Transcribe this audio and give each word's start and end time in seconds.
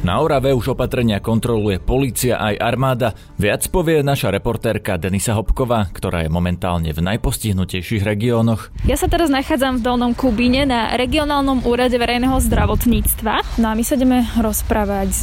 Na 0.00 0.16
Orave 0.24 0.56
už 0.56 0.72
opatrenia 0.72 1.20
kontroluje 1.20 1.76
policia 1.76 2.40
aj 2.40 2.56
armáda. 2.56 3.12
Viac 3.36 3.68
povie 3.68 4.00
naša 4.00 4.32
reportérka 4.32 4.96
Denisa 4.96 5.36
Hopková, 5.36 5.92
ktorá 5.92 6.24
je 6.24 6.32
momentálne 6.32 6.88
v 6.88 7.04
najpostihnutejších 7.04 8.00
regiónoch. 8.00 8.72
Ja 8.88 8.96
sa 8.96 9.12
teraz 9.12 9.28
nachádzam 9.28 9.76
v 9.76 9.84
Dolnom 9.84 10.16
Kubíne 10.16 10.64
na 10.64 10.96
regionálnom 10.96 11.68
úrade 11.68 12.00
verejného 12.00 12.32
zdravotníctva. 12.32 13.60
No 13.60 13.66
a 13.68 13.76
my 13.76 13.84
sa 13.84 14.00
ideme 14.00 14.24
rozprávať 14.40 15.08
s 15.12 15.22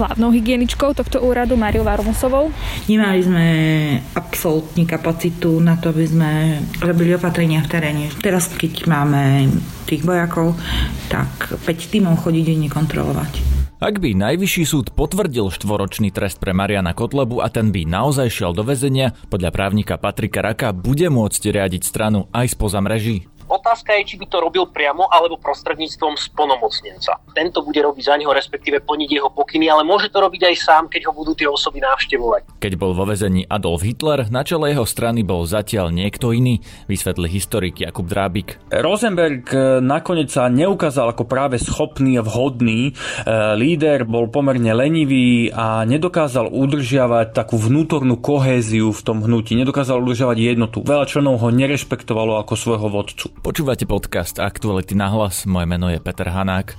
hlavnou 0.00 0.32
hygieničkou 0.32 0.96
tohto 0.96 1.20
úradu, 1.20 1.60
Mariou 1.60 1.84
Varmusovou. 1.84 2.48
Nemali 2.88 3.20
sme 3.20 3.46
absolútne 4.16 4.88
kapacitu 4.88 5.60
na 5.60 5.76
to, 5.76 5.92
aby 5.92 6.08
sme 6.08 6.30
robili 6.80 7.12
opatrenia 7.12 7.60
v 7.60 7.68
teréne. 7.68 8.04
Teraz, 8.24 8.48
keď 8.48 8.88
máme 8.88 9.52
tých 9.84 10.00
vojakov, 10.00 10.56
tak 11.12 11.60
5 11.60 11.92
tímov 11.92 12.24
chodí 12.24 12.40
denne 12.40 12.72
kontrolovať. 12.72 13.63
Ak 13.84 14.00
by 14.00 14.16
najvyšší 14.16 14.64
súd 14.64 14.86
potvrdil 14.96 15.52
štvoročný 15.52 16.08
trest 16.08 16.40
pre 16.40 16.56
Mariana 16.56 16.96
Kotlebu 16.96 17.44
a 17.44 17.52
ten 17.52 17.68
by 17.68 17.84
naozaj 17.84 18.32
šiel 18.32 18.56
do 18.56 18.64
väzenia, 18.64 19.12
podľa 19.28 19.52
právnika 19.52 20.00
Patrika 20.00 20.40
Raka 20.40 20.72
bude 20.72 21.12
môcť 21.12 21.52
riadiť 21.52 21.84
stranu 21.84 22.24
aj 22.32 22.56
spoza 22.56 22.80
mreží. 22.80 23.28
Otázka 23.64 23.96
je, 23.96 24.12
či 24.12 24.20
by 24.20 24.28
to 24.28 24.44
robil 24.44 24.68
priamo 24.68 25.08
alebo 25.08 25.40
prostredníctvom 25.40 26.20
splnomocnenca. 26.20 27.16
Tento 27.32 27.64
bude 27.64 27.80
robiť 27.80 28.12
za 28.12 28.20
neho, 28.20 28.28
respektíve 28.28 28.84
plniť 28.84 29.08
jeho 29.16 29.32
pokyny, 29.32 29.72
ale 29.72 29.88
môže 29.88 30.12
to 30.12 30.20
robiť 30.20 30.52
aj 30.52 30.56
sám, 30.60 30.84
keď 30.92 31.08
ho 31.08 31.16
budú 31.16 31.32
tie 31.32 31.48
osoby 31.48 31.80
návštevovať. 31.80 32.60
Keď 32.60 32.72
bol 32.76 32.92
vo 32.92 33.08
vezení 33.08 33.48
Adolf 33.48 33.80
Hitler, 33.80 34.28
na 34.28 34.44
čele 34.44 34.68
jeho 34.68 34.84
strany 34.84 35.24
bol 35.24 35.48
zatiaľ 35.48 35.96
niekto 35.96 36.36
iný, 36.36 36.60
vysvetlí 36.92 37.24
historik 37.32 37.80
Jakub 37.80 38.04
Drábik. 38.04 38.60
Rosenberg 38.68 39.48
eh, 39.48 39.80
nakoniec 39.80 40.28
sa 40.28 40.52
neukázal 40.52 41.16
ako 41.16 41.24
práve 41.24 41.56
schopný 41.56 42.20
a 42.20 42.22
vhodný. 42.22 42.92
Eh, 42.92 43.56
líder 43.56 44.04
bol 44.04 44.28
pomerne 44.28 44.76
lenivý 44.76 45.48
a 45.48 45.88
nedokázal 45.88 46.52
udržiavať 46.52 47.32
takú 47.32 47.56
vnútornú 47.56 48.20
kohéziu 48.20 48.92
v 48.92 49.00
tom 49.00 49.24
hnutí, 49.24 49.56
nedokázal 49.56 50.04
udržiavať 50.04 50.36
jednotu. 50.52 50.84
Veľa 50.84 51.08
členov 51.08 51.40
ho 51.40 51.48
nerešpektovalo 51.48 52.36
ako 52.44 52.52
svojho 52.60 52.92
vodcu. 52.92 53.32
Počúvate 53.54 53.86
podcast 53.86 54.42
Aktuality 54.42 54.98
na 54.98 55.06
hlas, 55.14 55.46
moje 55.46 55.62
meno 55.70 55.86
je 55.86 56.02
Peter 56.02 56.26
Hanák. 56.26 56.74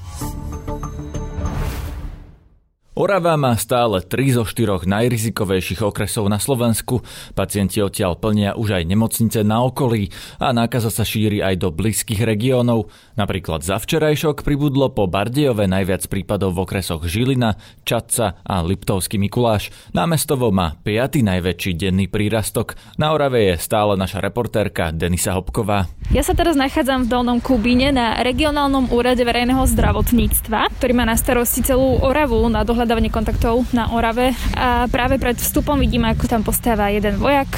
Orava 2.96 3.36
má 3.36 3.52
stále 3.60 4.00
3 4.00 4.40
zo 4.40 4.48
4 4.48 4.88
najrizikovejších 4.88 5.84
okresov 5.84 6.32
na 6.32 6.40
Slovensku. 6.40 7.04
Pacienti 7.36 7.84
odtiaľ 7.84 8.16
plnia 8.16 8.56
už 8.56 8.80
aj 8.80 8.88
nemocnice 8.88 9.44
na 9.44 9.68
okolí 9.68 10.16
a 10.40 10.56
nákaza 10.56 10.88
sa 10.88 11.04
šíri 11.04 11.44
aj 11.44 11.60
do 11.60 11.76
blízkych 11.76 12.24
regiónov. 12.24 12.88
Napríklad 13.20 13.68
za 13.68 13.84
včerajšok 13.84 14.48
pribudlo 14.48 14.96
po 14.96 15.12
Bardejove 15.12 15.68
najviac 15.68 16.08
prípadov 16.08 16.56
v 16.56 16.64
okresoch 16.64 17.04
Žilina, 17.04 17.60
Čadca 17.84 18.40
a 18.48 18.64
Liptovský 18.64 19.20
Mikuláš. 19.20 19.76
Námestovo 19.92 20.56
má 20.56 20.80
5. 20.88 21.20
najväčší 21.20 21.76
denný 21.76 22.08
prírastok. 22.08 22.80
Na 22.96 23.12
Orave 23.12 23.44
je 23.52 23.60
stále 23.60 24.00
naša 24.00 24.24
reportérka 24.24 24.96
Denisa 24.96 25.36
Hopková. 25.36 25.92
Ja 26.16 26.24
sa 26.24 26.32
teraz 26.32 26.56
nachádzam 26.56 27.04
v 27.04 27.12
Dolnom 27.12 27.44
Kubíne 27.44 27.92
na 27.92 28.24
regionálnom 28.24 28.88
úrade 28.96 29.28
verejného 29.28 29.68
zdravotníctva, 29.68 30.72
ktorý 30.80 30.96
má 30.96 31.04
na 31.04 31.20
starosti 31.20 31.60
celú 31.60 32.00
Oravu 32.00 32.40
na 32.48 32.64
dohľad 32.64 32.85
hľadávanie 32.86 33.10
kontaktov 33.10 33.66
na 33.74 33.90
Orave 33.90 34.38
a 34.54 34.86
práve 34.86 35.18
pred 35.18 35.34
vstupom 35.34 35.74
vidíme, 35.74 36.06
ako 36.14 36.30
tam 36.30 36.46
postáva 36.46 36.94
jeden 36.94 37.18
vojak. 37.18 37.50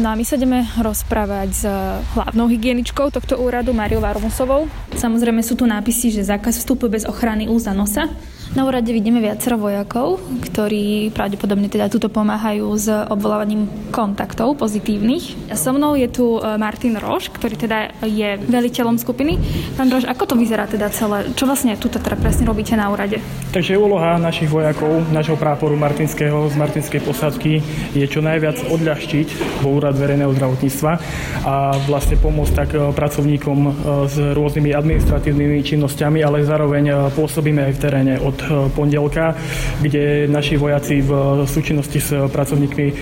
No 0.00 0.08
a 0.08 0.16
my 0.16 0.24
sa 0.24 0.40
ideme 0.40 0.64
rozprávať 0.80 1.48
s 1.52 1.68
hlavnou 2.16 2.48
hygieničkou 2.48 3.12
tohto 3.12 3.36
úradu, 3.36 3.76
Mariou 3.76 4.00
Varmusovou. 4.00 4.72
Samozrejme 4.96 5.44
sú 5.44 5.60
tu 5.60 5.68
nápisy, 5.68 6.16
že 6.16 6.24
zákaz 6.24 6.64
vstupu 6.64 6.88
bez 6.88 7.04
ochrany 7.04 7.44
úza 7.44 7.76
nosa 7.76 8.08
na 8.50 8.66
úrade 8.66 8.90
vidíme 8.90 9.22
viacero 9.22 9.54
vojakov, 9.54 10.18
ktorí 10.42 11.14
pravdepodobne 11.14 11.70
teda 11.70 11.86
tuto 11.86 12.10
pomáhajú 12.10 12.66
s 12.74 12.90
obvolávaním 12.90 13.70
kontaktov 13.94 14.58
pozitívnych. 14.58 15.54
A 15.54 15.54
so 15.54 15.70
mnou 15.70 15.94
je 15.94 16.10
tu 16.10 16.34
e, 16.34 16.58
Martin 16.58 16.98
Roš, 16.98 17.30
ktorý 17.30 17.54
teda 17.54 17.94
je 18.02 18.34
veliteľom 18.42 18.98
skupiny. 18.98 19.38
Pán 19.78 19.86
Roš, 19.86 20.02
ako 20.10 20.34
to 20.34 20.34
vyzerá 20.34 20.66
teda 20.66 20.90
celé? 20.90 21.30
Čo 21.38 21.46
vlastne 21.46 21.78
tuto 21.78 22.02
teda 22.02 22.18
presne 22.18 22.50
robíte 22.50 22.74
na 22.74 22.90
úrade? 22.90 23.22
Takže 23.54 23.78
úloha 23.78 24.18
našich 24.18 24.50
vojakov, 24.50 25.06
nášho 25.14 25.38
práporu 25.38 25.78
Martinského 25.78 26.50
z 26.50 26.54
Martinskej 26.58 27.06
posádky 27.06 27.62
je 27.94 28.06
čo 28.10 28.18
najviac 28.18 28.66
odľahčiť 28.66 29.62
vo 29.62 29.78
úrad 29.78 29.94
verejného 29.94 30.34
zdravotníctva 30.34 30.92
a 31.46 31.54
vlastne 31.86 32.18
pomôcť 32.18 32.54
tak 32.58 32.70
e, 32.74 32.90
pracovníkom 32.90 33.58
e, 33.62 33.70
s 34.10 34.16
rôznymi 34.18 34.74
administratívnymi 34.74 35.62
činnosťami, 35.62 36.18
ale 36.26 36.42
zároveň 36.42 37.14
pôsobíme 37.14 37.62
aj 37.70 37.72
v 37.78 37.82
teréne 37.82 38.14
od 38.18 38.39
Eh, 38.40 38.68
pondelka, 38.74 39.36
kde 39.80 40.24
naši 40.26 40.56
vojaci 40.56 41.04
v 41.04 41.44
súčinnosti 41.44 42.00
s 42.00 42.10
pracovníkmi 42.32 42.86
eh, 42.88 42.96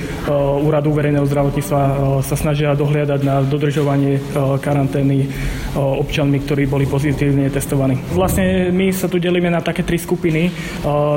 Úradu 0.67 0.91
verejného 0.91 1.27
zdravotníctva 1.27 1.81
eh, 1.81 1.93
sa 2.27 2.37
snažia 2.37 2.75
dohliadať 2.75 3.21
na 3.23 3.41
dodržovanie 3.43 4.21
karantény 4.61 5.31
občanmi, 5.75 6.39
ktorí 6.43 6.67
boli 6.67 6.85
pozitívne 6.87 7.51
testovaní. 7.51 7.99
Vlastne 8.13 8.71
my 8.75 8.91
sa 8.91 9.07
tu 9.07 9.19
delíme 9.21 9.51
na 9.51 9.63
také 9.63 9.83
tri 9.83 9.99
skupiny. 9.99 10.51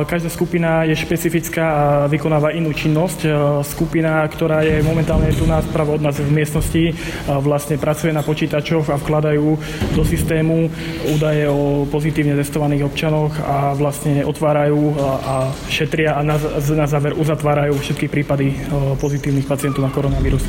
Každá 0.06 0.30
skupina 0.30 0.84
je 0.86 0.96
špecifická 0.98 1.66
a 1.66 1.86
vykonáva 2.08 2.54
inú 2.54 2.74
činnosť. 2.74 3.26
Skupina, 3.66 4.26
ktorá 4.28 4.62
je 4.66 4.84
momentálne 4.86 5.34
tu 5.34 5.46
nás 5.48 5.66
pravo 5.70 5.98
od 5.98 6.04
nás 6.04 6.18
v 6.18 6.30
miestnosti, 6.30 6.94
vlastne 7.42 7.82
pracuje 7.82 8.14
na 8.14 8.22
počítačoch 8.22 8.92
a 8.92 9.00
vkladajú 9.02 9.48
do 9.96 10.04
systému 10.06 10.70
údaje 11.16 11.46
o 11.50 11.88
pozitívne 11.90 12.38
testovaných 12.38 12.86
občanoch 12.86 13.34
a 13.42 13.74
vlastne 13.74 14.11
vlastne 14.12 14.28
otvárajú 14.28 14.92
a 15.24 15.36
šetria 15.72 16.20
a 16.20 16.22
na, 16.22 16.36
záver 16.84 17.16
uzatvárajú 17.16 17.80
všetky 17.80 18.12
prípady 18.12 18.52
pozitívnych 19.00 19.48
pacientov 19.48 19.88
na 19.88 19.92
koronavírus. 19.94 20.44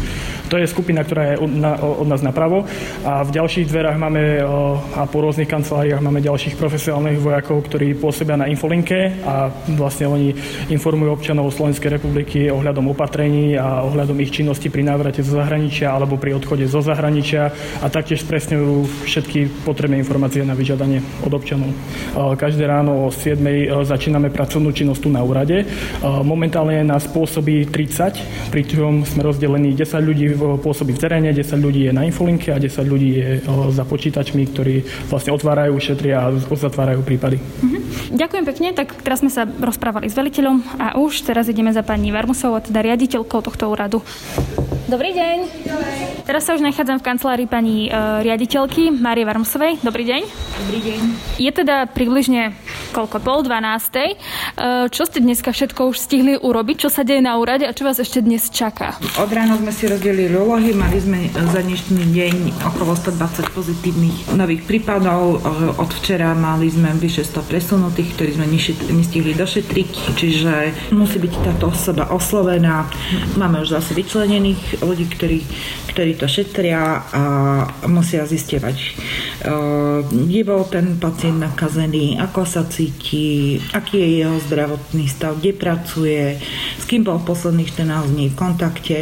To 0.50 0.58
je 0.58 0.66
skupina, 0.66 1.06
ktorá 1.06 1.32
je 1.32 1.36
od, 1.40 2.06
nás 2.10 2.20
napravo 2.20 2.66
a 3.06 3.22
v 3.22 3.30
ďalších 3.30 3.70
dverách 3.70 3.96
máme 3.96 4.42
a 4.98 5.06
po 5.06 5.22
rôznych 5.22 5.48
kanceláriách 5.48 6.02
máme 6.02 6.20
ďalších 6.20 6.58
profesionálnych 6.58 7.22
vojakov, 7.22 7.62
ktorí 7.70 7.94
pôsobia 7.96 8.34
na 8.36 8.50
infolinke 8.50 9.22
a 9.22 9.48
vlastne 9.78 10.10
oni 10.10 10.34
informujú 10.68 11.14
občanov 11.14 11.54
Slovenskej 11.54 11.96
republiky 11.96 12.50
ohľadom 12.50 12.90
opatrení 12.90 13.54
a 13.56 13.86
ohľadom 13.86 14.18
ich 14.20 14.34
činnosti 14.34 14.68
pri 14.68 14.84
návrate 14.84 15.22
zo 15.22 15.38
zahraničia 15.38 15.94
alebo 15.94 16.18
pri 16.18 16.34
odchode 16.36 16.66
zo 16.66 16.82
zahraničia 16.82 17.48
a 17.80 17.86
taktiež 17.86 18.26
spresňujú 18.26 19.06
všetky 19.06 19.64
potrebné 19.64 20.02
informácie 20.02 20.42
na 20.42 20.58
vyžiadanie 20.58 21.00
od 21.22 21.32
občanov. 21.32 21.70
Každé 22.12 22.66
ráno 22.66 23.08
o 23.08 23.12
7 23.12 23.40
E, 23.52 23.84
začíname 23.84 24.32
pracovnú 24.32 24.72
činnosť 24.72 25.00
tu 25.04 25.08
na 25.12 25.20
úrade. 25.20 25.62
E, 25.62 25.66
momentálne 26.24 26.80
nás 26.82 27.04
pôsobí 27.06 27.68
30, 27.68 28.50
pričom 28.50 29.04
sme 29.04 29.22
rozdelení 29.26 29.76
10 29.76 30.00
ľudí 30.00 30.32
pôsobí 30.62 30.96
v 30.96 31.00
teréne, 31.00 31.28
10 31.30 31.60
ľudí 31.60 31.88
je 31.88 31.92
na 31.92 32.08
infolinke 32.08 32.50
a 32.50 32.58
10 32.58 32.72
ľudí 32.88 33.10
je 33.20 33.30
e, 33.38 33.40
za 33.70 33.84
počítačmi, 33.84 34.42
ktorí 34.52 34.76
vlastne 35.12 35.36
otvárajú, 35.36 35.76
šetria 35.76 36.28
a 36.28 36.34
zatvárajú 36.36 37.04
prípady. 37.04 37.36
Mhm. 37.38 37.78
Ďakujem 38.16 38.44
pekne, 38.44 38.68
tak 38.76 38.96
teraz 39.04 39.20
sme 39.24 39.32
sa 39.32 39.44
rozprávali 39.44 40.08
s 40.08 40.16
veliteľom 40.16 40.56
a 40.80 40.86
už 41.00 41.24
teraz 41.24 41.48
ideme 41.48 41.72
za 41.72 41.84
pani 41.84 42.12
Varmusovou, 42.12 42.60
teda 42.60 42.84
riaditeľkou 42.84 43.40
tohto 43.40 43.68
úradu. 43.68 44.04
Dobrý 44.92 45.16
deň. 45.16 45.38
Teraz 46.28 46.44
sa 46.44 46.52
už 46.52 46.60
nachádzam 46.60 47.00
v 47.00 47.06
kancelárii 47.08 47.48
pani 47.48 47.88
uh, 47.88 48.20
riaditeľky 48.20 48.92
Márie 48.92 49.24
Varmusovej. 49.24 49.80
Dobrý 49.80 50.04
deň. 50.04 50.20
Dobrý 50.68 50.80
deň. 50.84 51.00
Je 51.40 51.48
teda 51.48 51.88
približne 51.88 52.52
koľko? 52.92 53.24
Pol 53.24 53.40
dvanástej. 53.40 54.20
Uh, 54.52 54.92
čo 54.92 55.08
ste 55.08 55.24
dneska 55.24 55.48
všetko 55.56 55.88
už 55.88 55.96
stihli 55.96 56.36
urobiť? 56.36 56.84
Čo 56.84 56.88
sa 56.92 57.08
deje 57.08 57.24
na 57.24 57.40
úrade 57.40 57.64
a 57.64 57.72
čo 57.72 57.88
vás 57.88 57.96
ešte 58.04 58.20
dnes 58.20 58.52
čaká? 58.52 59.00
Od 59.16 59.32
rána 59.32 59.56
sme 59.56 59.72
si 59.72 59.88
rozdelili 59.88 60.36
úlohy. 60.36 60.76
Mali 60.76 61.00
sme 61.00 61.32
za 61.32 61.64
dnešný 61.64 62.12
deň 62.12 62.34
okolo 62.60 62.92
120 62.92 63.48
pozitívnych 63.56 64.36
nových 64.36 64.68
prípadov. 64.68 65.40
Od 65.80 65.90
včera 66.04 66.36
mali 66.36 66.68
sme 66.68 66.92
vyše 67.00 67.24
100 67.24 67.48
presunutých, 67.48 68.12
ktorí 68.12 68.30
sme 68.36 68.44
nestihli 68.92 69.32
došetriť. 69.32 70.20
Čiže 70.20 70.52
musí 70.92 71.16
byť 71.16 71.32
táto 71.48 71.72
osoba 71.72 72.12
oslovená. 72.12 72.84
Máme 73.40 73.64
už 73.64 73.72
zase 73.80 73.96
vyčlenených 73.96 74.81
ľudí, 74.82 75.06
ktorí, 75.08 75.38
ktorí 75.88 76.18
to 76.18 76.26
šetria 76.26 77.02
a 77.12 77.22
musia 77.86 78.26
zistievať, 78.26 78.76
kde 80.10 80.40
bol 80.42 80.66
ten 80.66 80.98
pacient 80.98 81.38
nakazený, 81.38 82.18
ako 82.18 82.42
sa 82.42 82.66
cíti, 82.66 83.58
aký 83.72 83.98
je 84.02 84.08
jeho 84.22 84.36
zdravotný 84.50 85.06
stav, 85.06 85.38
kde 85.38 85.52
pracuje, 85.54 86.38
s 86.78 86.84
kým 86.86 87.06
bol 87.06 87.22
posledných 87.22 87.70
14 87.72 88.12
dní 88.12 88.26
v 88.30 88.36
kontakte, 88.36 88.96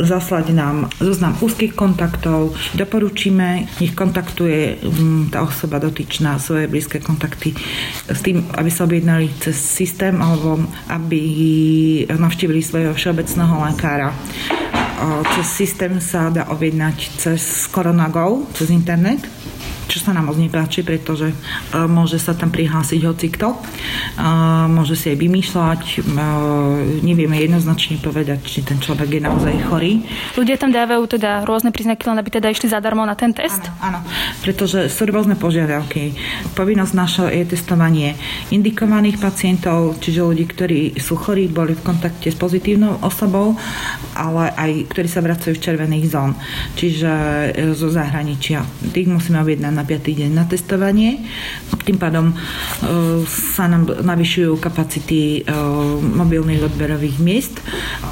zaslať 0.00 0.52
nám 0.56 0.88
zoznam 0.98 1.36
úzkých 1.40 1.76
kontaktov, 1.76 2.56
doporučíme, 2.74 3.68
nech 3.80 3.94
kontaktuje 3.94 4.80
tá 5.28 5.44
osoba 5.44 5.78
dotyčná 5.78 6.40
svoje 6.40 6.66
blízke 6.66 7.00
kontakty 7.00 7.52
s 8.08 8.20
tým, 8.24 8.48
aby 8.56 8.70
sa 8.72 8.88
objednali 8.88 9.28
cez 9.40 9.56
systém 9.56 10.16
alebo 10.18 10.60
aby 10.88 11.20
navštívili 12.08 12.64
svojho 12.64 12.92
všeobecného 12.96 13.54
lekára 13.68 14.10
cez 15.34 15.46
systém 15.46 16.02
sa 16.02 16.30
dá 16.30 16.50
objednať 16.50 16.96
cez 17.18 17.42
CoronaGo, 17.70 18.50
cez 18.54 18.70
internet 18.70 19.22
čo 19.88 19.98
sa 20.04 20.12
nám 20.12 20.30
moc 20.30 20.36
nepáči, 20.36 20.84
pretože 20.84 21.32
môže 21.72 22.20
sa 22.20 22.36
tam 22.36 22.52
prihlásiť 22.52 23.00
hoci 23.08 23.32
kto, 23.32 23.56
môže 24.68 24.94
si 24.94 25.10
aj 25.10 25.18
vymýšľať, 25.18 25.80
nevieme 27.02 27.40
jednoznačne 27.40 27.98
povedať, 28.04 28.44
či 28.44 28.60
ten 28.62 28.78
človek 28.78 29.18
je 29.18 29.22
naozaj 29.24 29.54
chorý. 29.66 30.04
Ľudia 30.36 30.60
tam 30.60 30.70
dávajú 30.70 31.18
teda 31.18 31.48
rôzne 31.48 31.72
príznaky, 31.72 32.04
len 32.06 32.20
aby 32.20 32.30
teda 32.38 32.52
išli 32.52 32.68
zadarmo 32.68 33.02
na 33.08 33.16
ten 33.16 33.32
test? 33.32 33.64
Áno, 33.80 34.04
áno 34.04 34.28
pretože 34.42 34.88
sú 34.92 35.08
rôzne 35.08 35.36
požiadavky. 35.38 36.14
Povinnosť 36.54 36.94
naša 36.94 37.24
je 37.32 37.44
testovanie 37.48 38.14
indikovaných 38.52 39.20
pacientov, 39.20 39.98
čiže 40.02 40.24
ľudí, 40.24 40.44
ktorí 40.48 40.80
sú 41.00 41.16
chorí, 41.16 41.48
boli 41.48 41.74
v 41.76 41.84
kontakte 41.84 42.28
s 42.28 42.36
pozitívnou 42.36 43.00
osobou, 43.00 43.56
ale 44.14 44.52
aj 44.54 44.90
ktorí 44.90 45.08
sa 45.08 45.24
vracajú 45.24 45.54
z 45.54 45.64
červených 45.64 46.06
zón, 46.10 46.32
čiže 46.74 47.12
e, 47.12 47.48
zo 47.74 47.88
zahraničia. 47.88 48.64
Tých 48.92 49.08
musíme 49.08 49.40
objednať 49.42 49.72
na 49.78 49.86
5. 49.86 50.18
deň 50.18 50.30
na 50.34 50.42
testovanie. 50.50 51.22
Tým 51.86 52.02
pádom 52.02 52.34
e, 52.34 52.34
sa 53.30 53.70
nám 53.70 53.86
navyšujú 54.02 54.58
kapacity 54.58 55.46
e, 55.46 55.54
mobilných 56.02 56.66
odberových 56.66 57.22
miest, 57.22 57.62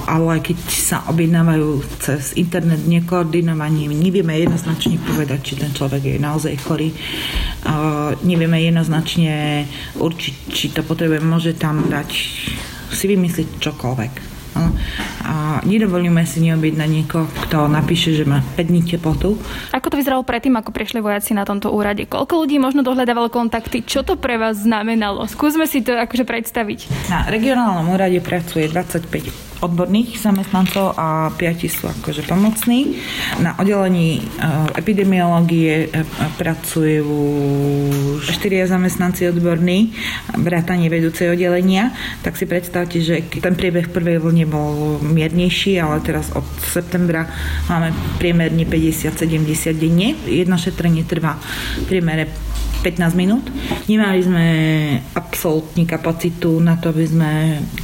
ale 0.07 0.39
keď 0.39 0.59
sa 0.71 1.03
objednávajú 1.11 1.83
cez 1.99 2.39
internet 2.39 2.87
nekoordinovaním, 2.87 3.91
nevieme 3.91 4.39
jednoznačne 4.39 5.03
povedať, 5.03 5.43
či 5.43 5.55
ten 5.59 5.75
človek 5.75 6.15
je 6.15 6.17
naozaj 6.23 6.55
chorý. 6.63 6.95
Nevieme 8.23 8.63
jednoznačne 8.63 9.67
určiť, 9.99 10.35
či 10.55 10.71
to 10.71 10.87
potrebuje, 10.87 11.19
môže 11.27 11.59
tam 11.59 11.91
dať 11.91 12.09
si 12.95 13.05
vymyslieť 13.11 13.59
čokoľvek. 13.59 14.13
A 15.27 15.59
nedovolíme 15.67 16.23
si 16.23 16.39
neobjednať 16.39 16.89
niekoho, 16.89 17.27
kto 17.47 17.67
napíše, 17.67 18.15
že 18.15 18.23
má 18.23 18.47
5 18.55 18.71
dní 18.71 18.87
teplotu. 18.87 19.35
Ako 19.75 19.91
to 19.91 19.99
vyzeralo 19.99 20.23
predtým, 20.23 20.55
ako 20.55 20.71
prišli 20.71 21.03
vojaci 21.03 21.35
na 21.35 21.43
tomto 21.43 21.75
úrade? 21.75 22.07
Koľko 22.07 22.47
ľudí 22.47 22.63
možno 22.63 22.87
dohľadávalo 22.87 23.27
kontakty? 23.27 23.83
Čo 23.83 24.07
to 24.07 24.15
pre 24.15 24.39
vás 24.39 24.63
znamenalo? 24.63 25.27
Skúsme 25.27 25.67
si 25.67 25.83
to 25.83 25.99
akože 25.99 26.23
predstaviť. 26.23 27.11
Na 27.11 27.27
regionálnom 27.27 27.91
úrade 27.91 28.23
pracuje 28.23 28.71
25 28.71 29.46
odborných 29.61 30.21
zamestnancov 30.21 30.97
a 30.97 31.33
piati 31.33 31.69
sú 31.71 31.89
akože 31.89 32.27
pomocní. 32.29 33.01
Na 33.41 33.57
oddelení 33.57 34.21
e, 34.21 34.23
epidemiológie 34.77 35.89
e, 35.89 36.05
pracujú 36.37 37.09
štyria 38.21 38.69
zamestnanci 38.69 39.31
odborní, 39.33 39.93
vrátanie 40.37 40.93
vedúcej 40.93 41.33
oddelenia. 41.33 41.95
Tak 42.21 42.37
si 42.37 42.45
predstavte, 42.45 43.01
že 43.01 43.25
ten 43.41 43.57
priebeh 43.57 43.89
prvej 43.89 44.21
vlne 44.21 44.45
bol 44.49 45.01
miernejší, 45.01 45.81
ale 45.81 46.05
teraz 46.05 46.33
od 46.37 46.45
septembra 46.61 47.29
máme 47.71 47.93
priemerne 48.21 48.69
50-70 48.69 49.77
denne. 49.77 50.19
Jedno 50.29 50.61
šetrenie 50.61 51.07
trvá 51.09 51.41
priemere 51.89 52.29
15 52.83 53.17
minút. 53.17 53.45
Nemali 53.87 54.21
sme 54.25 54.45
absolútne 55.15 55.87
kapacitu 55.87 56.59
na 56.59 56.77
to, 56.77 56.91
aby 56.91 57.07
sme 57.07 57.31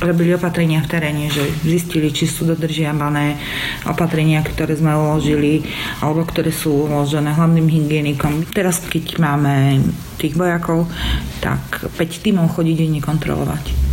robili 0.03 0.35
opatrenia 0.35 0.83
v 0.83 0.91
teréne, 0.91 1.27
že 1.31 1.43
zistili, 1.63 2.11
či 2.11 2.27
sú 2.27 2.49
dodržiavané 2.49 3.39
opatrenia, 3.87 4.43
ktoré 4.43 4.75
sme 4.75 4.93
uložili, 4.93 5.63
alebo 6.03 6.27
ktoré 6.27 6.51
sú 6.51 6.91
uložené 6.91 7.33
hlavným 7.33 7.69
hygienikom. 7.69 8.49
Teraz, 8.51 8.83
keď 8.85 9.23
máme 9.23 9.81
tých 10.19 10.35
vojakov, 10.35 10.91
tak 11.39 11.87
5 11.99 12.25
tímov 12.25 12.51
chodí 12.55 12.75
denne 12.75 13.01
kontrolovať. 13.03 13.93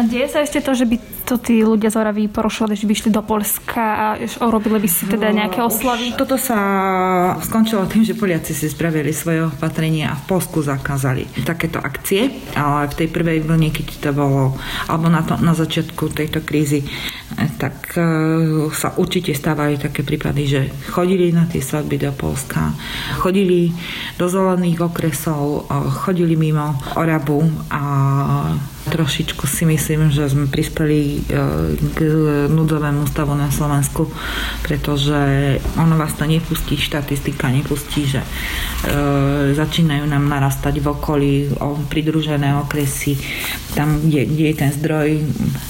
A 0.00 0.08
deje 0.08 0.28
sa 0.32 0.40
ešte 0.40 0.64
to, 0.64 0.72
že 0.72 0.88
by 0.88 1.11
to 1.22 1.38
tí 1.38 1.62
ľudia 1.62 1.88
z 1.88 1.96
Oravy 1.98 2.26
porušovali, 2.28 2.74
že 2.74 2.86
by 2.86 2.92
išli 2.92 3.10
do 3.14 3.22
Polska 3.22 3.82
a 3.82 4.06
urobili 4.44 4.82
by 4.82 4.88
si 4.90 5.06
teda 5.06 5.30
no, 5.30 5.38
nejaké 5.42 5.62
oslavy? 5.62 6.12
Toto 6.18 6.34
sa 6.34 6.58
skončilo 7.40 7.86
tým, 7.86 8.02
že 8.02 8.18
Poliaci 8.18 8.52
si 8.52 8.66
spravili 8.68 9.14
svoje 9.14 9.46
opatrenie 9.46 10.04
a 10.06 10.18
v 10.18 10.24
Polsku 10.26 10.60
zakázali 10.60 11.26
takéto 11.46 11.78
akcie, 11.78 12.28
ale 12.58 12.90
v 12.90 12.98
tej 12.98 13.08
prvej 13.08 13.38
vlne, 13.46 13.70
keď 13.70 13.86
to 14.02 14.10
bolo, 14.12 14.58
alebo 14.90 15.06
na, 15.08 15.22
to, 15.22 15.38
na 15.38 15.54
začiatku 15.54 16.10
tejto 16.12 16.42
krízy, 16.42 16.82
eh, 16.82 17.50
tak 17.56 17.94
uh, 17.96 18.68
sa 18.74 18.94
určite 18.98 19.32
stávali 19.32 19.78
také 19.78 20.02
prípady, 20.02 20.42
že 20.44 20.60
chodili 20.90 21.30
na 21.30 21.46
tie 21.46 21.62
svadby 21.62 21.96
do 22.02 22.12
Polska, 22.12 22.74
chodili 23.22 23.70
do 24.18 24.26
zelených 24.26 24.82
okresov, 24.82 25.70
uh, 25.70 25.86
chodili 26.04 26.34
mimo 26.34 26.74
Orabu 26.98 27.46
a 27.70 27.82
trošičku 28.90 29.46
si 29.46 29.62
myslím, 29.68 30.10
že 30.10 30.26
sme 30.26 30.50
prispeli 30.50 31.22
k 31.94 31.98
núdzovému 32.50 33.06
stavu 33.06 33.38
na 33.38 33.46
Slovensku, 33.50 34.10
pretože 34.66 35.18
ono 35.78 35.94
vás 35.94 36.18
to 36.18 36.26
nepustí, 36.26 36.74
štatistika 36.74 37.46
nepustí, 37.52 38.10
že 38.10 38.20
e, 38.22 38.28
začínajú 39.54 40.04
nám 40.10 40.26
narastať 40.26 40.82
v 40.82 40.86
okolí 40.90 41.32
pridružené 41.86 42.58
okresy, 42.58 43.14
tam, 43.78 44.02
kde, 44.02 44.26
kde 44.26 44.44
je 44.50 44.54
ten 44.58 44.70
zdroj, 44.74 45.08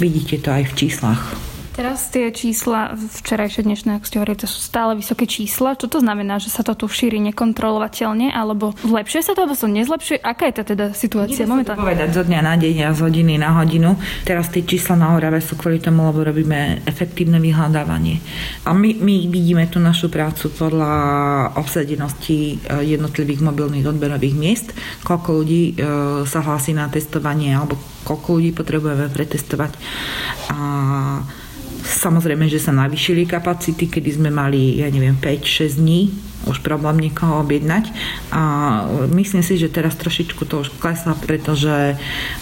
vidíte 0.00 0.40
to 0.40 0.48
aj 0.48 0.64
v 0.72 0.76
číslach. 0.76 1.51
Teraz 1.72 2.12
tie 2.12 2.28
čísla, 2.28 2.92
včerajšie 2.92 3.64
dnešné, 3.64 3.96
ako 3.96 4.04
ste 4.04 4.16
hovorili, 4.20 4.44
to 4.44 4.44
sú 4.44 4.60
stále 4.60 4.92
vysoké 4.92 5.24
čísla. 5.24 5.72
Čo 5.72 5.88
to 5.88 5.98
znamená, 6.04 6.36
že 6.36 6.52
sa 6.52 6.60
to 6.60 6.76
tu 6.76 6.84
šíri 6.84 7.16
nekontrolovateľne, 7.32 8.28
alebo 8.28 8.76
zlepšuje 8.84 9.22
sa 9.24 9.32
to, 9.32 9.48
alebo 9.48 9.56
sa 9.56 9.72
nezlepšuje? 9.72 10.20
Aká 10.20 10.52
je 10.52 10.60
to 10.60 10.76
teda 10.76 10.92
situácia 10.92 11.48
momentálne? 11.48 11.80
povedať 11.80 12.12
zo 12.12 12.28
dňa 12.28 12.40
na 12.44 12.54
deň 12.60 12.76
a 12.84 12.88
z 12.92 13.00
hodiny 13.00 13.40
na 13.40 13.56
hodinu. 13.56 13.96
Teraz 14.28 14.52
tie 14.52 14.68
čísla 14.68 15.00
na 15.00 15.16
Orave 15.16 15.40
sú 15.40 15.56
kvôli 15.56 15.80
tomu, 15.80 16.04
lebo 16.12 16.20
robíme 16.20 16.84
efektívne 16.84 17.40
vyhľadávanie. 17.40 18.20
A 18.68 18.76
my, 18.76 19.00
my 19.00 19.32
vidíme 19.32 19.64
tú 19.72 19.80
našu 19.80 20.12
prácu 20.12 20.52
podľa 20.52 20.92
obsadenosti 21.56 22.60
e, 22.60 22.84
jednotlivých 22.84 23.40
mobilných 23.48 23.88
odberových 23.88 24.36
miest, 24.36 24.76
koľko 25.08 25.40
ľudí 25.40 25.72
e, 25.72 25.88
sa 26.28 26.44
hlási 26.44 26.76
na 26.76 26.92
testovanie 26.92 27.56
alebo 27.56 27.80
koľko 28.04 28.28
ľudí 28.36 28.52
potrebujeme 28.52 29.08
pretestovať. 29.08 29.72
A 30.52 30.60
Samozrejme, 31.92 32.48
že 32.48 32.56
sa 32.56 32.72
navýšili 32.72 33.28
kapacity, 33.28 33.84
kedy 33.86 34.16
sme 34.16 34.30
mali, 34.32 34.80
ja 34.80 34.88
neviem, 34.88 35.14
5-6 35.20 35.76
dní 35.76 36.00
už 36.48 36.58
problém 36.64 36.98
niekoho 36.98 37.38
objednať 37.44 37.94
a 38.34 38.42
myslím 39.14 39.46
si, 39.46 39.54
že 39.54 39.70
teraz 39.70 39.94
trošičku 39.94 40.42
to 40.42 40.66
už 40.66 40.74
klesá, 40.82 41.14
pretože 41.14 41.94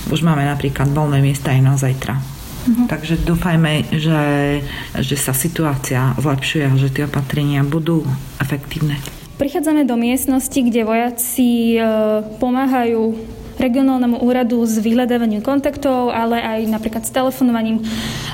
už 0.09 0.25
máme 0.25 0.41
napríklad 0.47 0.89
voľné 0.89 1.21
miesta 1.21 1.53
aj 1.53 1.61
na 1.61 1.75
zajtra. 1.77 2.17
Mm-hmm. 2.17 2.87
Takže 2.89 3.15
dúfajme, 3.25 3.73
že, 3.97 4.23
že 5.01 5.17
sa 5.17 5.33
situácia 5.33 6.13
zlepšuje 6.21 6.65
a 6.69 6.77
že 6.77 6.93
tie 6.93 7.05
opatrenia 7.09 7.65
budú 7.65 8.05
efektívne. 8.37 9.01
Prichádzame 9.41 9.89
do 9.89 9.97
miestnosti, 9.97 10.61
kde 10.61 10.85
vojaci 10.85 11.81
e, 11.81 11.81
pomáhajú 12.37 13.17
regionálnemu 13.61 14.17
úradu 14.25 14.65
s 14.65 14.81
vyhľadávaním 14.81 15.45
kontaktov, 15.45 16.09
ale 16.09 16.41
aj 16.41 16.61
napríklad 16.67 17.05
s 17.05 17.13
telefonovaním 17.13 17.79
e, 17.81 17.85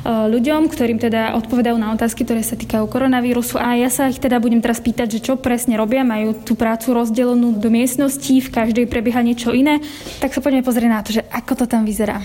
ľuďom, 0.06 0.70
ktorým 0.70 1.02
teda 1.02 1.34
odpovedajú 1.42 1.76
na 1.76 1.90
otázky, 1.92 2.22
ktoré 2.22 2.46
sa 2.46 2.54
týkajú 2.54 2.86
koronavírusu. 2.86 3.58
A 3.58 3.74
ja 3.74 3.90
sa 3.90 4.06
ich 4.06 4.22
teda 4.22 4.38
budem 4.38 4.62
teraz 4.62 4.78
pýtať, 4.78 5.18
že 5.18 5.24
čo 5.26 5.34
presne 5.34 5.74
robia. 5.74 6.06
Majú 6.06 6.46
tú 6.46 6.54
prácu 6.54 6.94
rozdelenú 6.94 7.58
do 7.58 7.68
miestností, 7.68 8.38
v 8.38 8.54
každej 8.54 8.86
prebieha 8.86 9.20
niečo 9.26 9.50
iné. 9.50 9.82
Tak 10.22 10.32
sa 10.32 10.40
poďme 10.40 10.62
pozrieť 10.62 10.90
na 10.90 11.02
to, 11.02 11.10
že 11.10 11.26
ako 11.28 11.52
to 11.58 11.64
tam 11.66 11.82
vyzerá. 11.82 12.22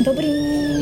Dobrý. 0.00 0.75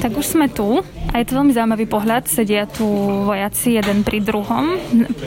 Tak 0.00 0.16
už 0.16 0.26
sme 0.32 0.48
tu 0.48 0.80
a 1.12 1.14
je 1.20 1.26
to 1.28 1.36
veľmi 1.36 1.52
zaujímavý 1.52 1.84
pohľad. 1.84 2.24
Sedia 2.24 2.64
tu 2.64 2.88
vojaci 3.28 3.76
jeden 3.76 4.00
pri 4.00 4.24
druhom 4.24 4.80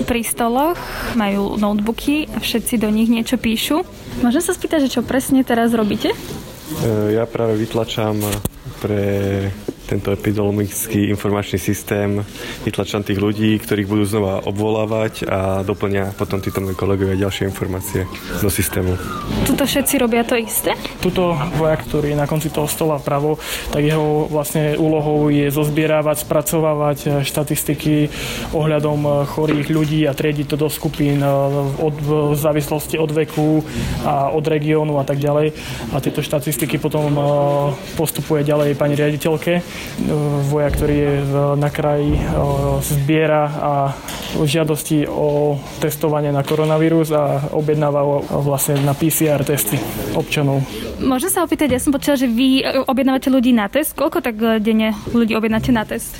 pri 0.09 0.25
stoloch, 0.25 0.81
majú 1.13 1.61
notebooky 1.61 2.25
a 2.33 2.41
všetci 2.41 2.81
do 2.81 2.89
nich 2.89 3.05
niečo 3.05 3.37
píšu. 3.37 3.85
Môžem 4.25 4.41
sa 4.41 4.57
spýtať, 4.57 4.89
že 4.89 4.99
čo 4.99 5.01
presne 5.05 5.45
teraz 5.45 5.77
robíte? 5.77 6.09
E, 6.09 6.17
ja 7.13 7.29
práve 7.29 7.53
vytlačám 7.61 8.17
pre 8.81 9.03
tento 9.83 10.15
epidemiologický 10.15 11.11
informačný 11.11 11.59
systém 11.59 12.23
vytlačam 12.63 13.03
tých 13.03 13.19
ľudí, 13.19 13.59
ktorých 13.59 13.87
budú 13.87 14.03
znova 14.07 14.43
obvolávať 14.47 15.27
a 15.27 15.61
doplňa 15.67 16.15
potom 16.15 16.39
títo 16.39 16.63
moji 16.63 16.75
kolegovia 16.75 17.19
ďalšie 17.19 17.51
informácie 17.51 18.07
do 18.39 18.47
systému. 18.47 18.95
Tuto 19.43 19.67
všetci 19.67 19.99
robia 19.99 20.23
to 20.23 20.39
isté? 20.39 20.73
Tuto 21.03 21.35
vojak, 21.59 21.83
ktorý 21.87 22.15
je 22.15 22.17
na 22.17 22.27
konci 22.29 22.47
toho 22.47 22.67
stola 22.67 22.95
vpravo, 22.97 23.35
tak 23.71 23.83
jeho 23.83 24.31
vlastne 24.31 24.79
úlohou 24.79 25.27
je 25.27 25.51
zozbierávať, 25.51 26.23
spracovávať 26.23 27.27
štatistiky 27.27 28.07
ohľadom 28.55 29.27
chorých 29.27 29.67
ľudí 29.67 30.07
a 30.07 30.15
triediť 30.15 30.55
to 30.55 30.57
do 30.57 30.67
skupín 30.71 31.19
e, 31.19 31.29
od, 31.79 31.95
v 31.99 32.37
závislosti 32.39 32.95
od 32.95 33.11
veku 33.11 33.61
a 34.07 34.31
od 34.31 34.43
regiónu 34.47 34.97
a 34.99 35.05
tak 35.05 35.19
ďalej. 35.19 35.51
A 35.91 35.99
tieto 35.99 36.23
štatistiky 36.23 36.79
potom 36.79 37.11
postupuje 37.99 38.47
ďalej 38.47 38.79
pani 38.79 38.95
riaditeľke 38.95 39.53
vojak, 40.49 40.73
ktorý 40.75 40.95
je 40.95 41.13
na 41.55 41.69
kraji, 41.69 42.17
zbiera 42.81 43.43
a 43.47 43.73
žiadosti 44.33 45.05
o 45.05 45.61
testovanie 45.77 46.33
na 46.33 46.41
koronavírus 46.41 47.13
a 47.13 47.53
objednáva 47.53 48.01
vlastne 48.41 48.81
na 48.81 48.97
PCR 48.97 49.45
testy 49.45 49.77
občanov. 50.17 50.65
Môžem 50.97 51.29
sa 51.29 51.45
opýtať, 51.45 51.77
ja 51.77 51.81
som 51.81 51.93
počula, 51.93 52.17
že 52.17 52.25
vy 52.25 52.65
objednávate 52.89 53.29
ľudí 53.29 53.53
na 53.53 53.69
test. 53.69 53.93
Koľko 53.93 54.25
tak 54.25 54.35
denne 54.63 54.97
ľudí 55.13 55.37
objednáte 55.37 55.69
na 55.69 55.85
test? 55.85 56.15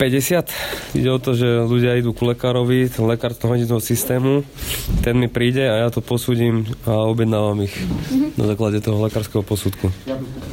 50. 0.00 0.96
Ide 0.96 1.10
o 1.12 1.18
to, 1.20 1.36
že 1.36 1.68
ľudia 1.68 2.00
idú 2.00 2.16
ku 2.16 2.24
lekárovi, 2.24 2.88
ten 2.88 3.04
lekár 3.04 3.36
to 3.36 3.50
hodí 3.50 3.68
do 3.68 3.76
systému, 3.82 4.46
ten 5.04 5.18
mi 5.18 5.28
príde 5.28 5.68
a 5.68 5.84
ja 5.84 5.88
to 5.92 6.00
posúdim 6.00 6.64
a 6.88 7.04
objednávam 7.04 7.60
ich 7.66 7.74
mm-hmm. 7.76 8.38
na 8.40 8.44
základe 8.48 8.80
toho 8.80 8.96
lekárskeho 9.04 9.44
posudku. 9.44 9.92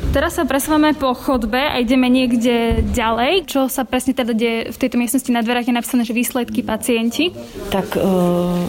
Teraz 0.09 0.41
sa 0.41 0.43
presúvame 0.49 0.97
po 0.97 1.13
chodbe 1.13 1.61
a 1.61 1.77
ideme 1.77 2.09
niekde 2.09 2.81
ďalej. 2.97 3.45
Čo 3.45 3.69
sa 3.69 3.85
presne 3.85 4.17
teda 4.17 4.33
deje 4.33 4.73
v 4.73 4.77
tejto 4.81 4.97
miestnosti 4.97 5.29
na 5.29 5.45
dverách 5.45 5.69
je 5.69 5.77
napísané, 5.77 6.01
že 6.01 6.17
výsledky 6.17 6.65
pacienti? 6.65 7.29
Tak 7.69 7.93
e, 7.93 8.01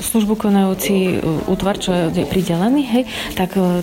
službu 0.04 0.36
konajúci 0.36 1.16
e, 1.16 1.24
útvar, 1.48 1.80
čo 1.80 1.96
je 2.12 2.28
pridelený, 2.28 2.84
hej, 2.92 3.04
tak 3.40 3.56
e, 3.56 3.80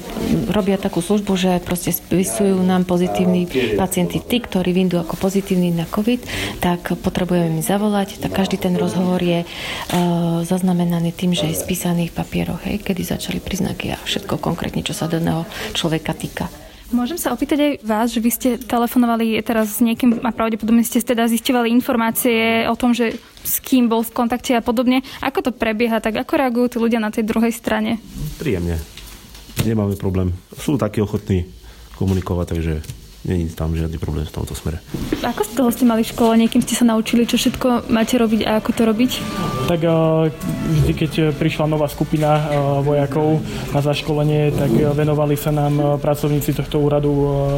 robia 0.53 0.77
takú 0.77 1.01
službu, 1.01 1.33
že 1.33 1.57
proste 1.65 1.89
spisujú 1.89 2.61
nám 2.61 2.85
pozitívni 2.85 3.49
pacienti. 3.73 4.21
Tí, 4.21 4.37
ktorí 4.37 4.69
vyjdú 4.77 5.01
ako 5.01 5.17
pozitívni 5.17 5.73
na 5.73 5.89
COVID, 5.89 6.29
tak 6.61 6.93
potrebujeme 7.01 7.57
mi 7.57 7.65
zavolať. 7.65 8.21
Tak 8.21 8.37
každý 8.37 8.61
ten 8.61 8.77
rozhovor 8.77 9.17
je 9.17 9.41
e, 9.41 9.47
zaznamenaný 10.45 11.09
tým, 11.09 11.33
že 11.33 11.49
je 11.49 11.57
spísaný 11.57 12.13
v 12.13 12.21
papieroch, 12.21 12.69
hej, 12.69 12.85
kedy 12.85 13.01
začali 13.01 13.41
príznaky 13.41 13.97
a 13.97 13.99
všetko 14.05 14.37
konkrétne, 14.37 14.85
čo 14.85 14.93
sa 14.93 15.09
daného 15.09 15.49
človeka 15.73 16.13
týka. 16.13 16.66
Môžem 16.87 17.19
sa 17.19 17.35
opýtať 17.35 17.59
aj 17.59 17.73
vás, 17.83 18.07
že 18.15 18.23
vy 18.23 18.31
ste 18.31 18.49
telefonovali 18.55 19.43
teraz 19.43 19.75
s 19.75 19.83
niekým 19.83 20.23
a 20.23 20.31
pravdepodobne 20.31 20.87
ste 20.87 21.03
teda 21.03 21.27
zistovali 21.27 21.67
informácie 21.67 22.63
o 22.71 22.79
tom, 22.79 22.95
že 22.95 23.19
s 23.43 23.59
kým 23.59 23.91
bol 23.91 24.07
v 24.07 24.15
kontakte 24.15 24.55
a 24.55 24.63
podobne. 24.63 25.03
Ako 25.19 25.43
to 25.43 25.51
prebieha, 25.51 25.99
tak 25.99 26.15
ako 26.15 26.39
reagujú 26.39 26.67
tí 26.71 26.77
ľudia 26.79 27.03
na 27.03 27.11
tej 27.11 27.27
druhej 27.27 27.51
strane? 27.51 27.99
Príjemne. 28.39 28.79
Nemáme 29.67 29.99
problém. 29.99 30.31
Sú 30.55 30.79
takí 30.79 31.03
ochotní 31.03 31.51
komunikovať, 31.99 32.45
takže 32.55 32.73
není 33.27 33.51
tam 33.51 33.75
žiadny 33.75 33.99
problém 33.99 34.23
v 34.23 34.31
tomto 34.31 34.55
smere. 34.55 34.79
Ako 35.21 35.43
z 35.43 35.51
toho 35.53 35.69
ste 35.69 35.83
mali 35.83 36.07
v 36.07 36.11
škole? 36.15 36.33
Niekým 36.39 36.63
ste 36.63 36.79
sa 36.79 36.87
naučili, 36.87 37.27
čo 37.27 37.35
všetko 37.35 37.91
máte 37.91 38.15
robiť 38.15 38.47
a 38.47 38.63
ako 38.63 38.69
to 38.71 38.81
robiť? 38.87 39.11
Tak 39.67 39.81
vždy, 40.71 40.93
keď 40.95 41.11
prišla 41.35 41.67
nová 41.67 41.91
skupina 41.91 42.39
vojakov 42.79 43.43
na 43.75 43.83
zaškolenie, 43.83 44.55
tak 44.55 44.71
venovali 44.95 45.35
sa 45.35 45.51
nám 45.51 45.99
pracovníci 45.99 46.55
tohto 46.55 46.79
úradu 46.79 47.11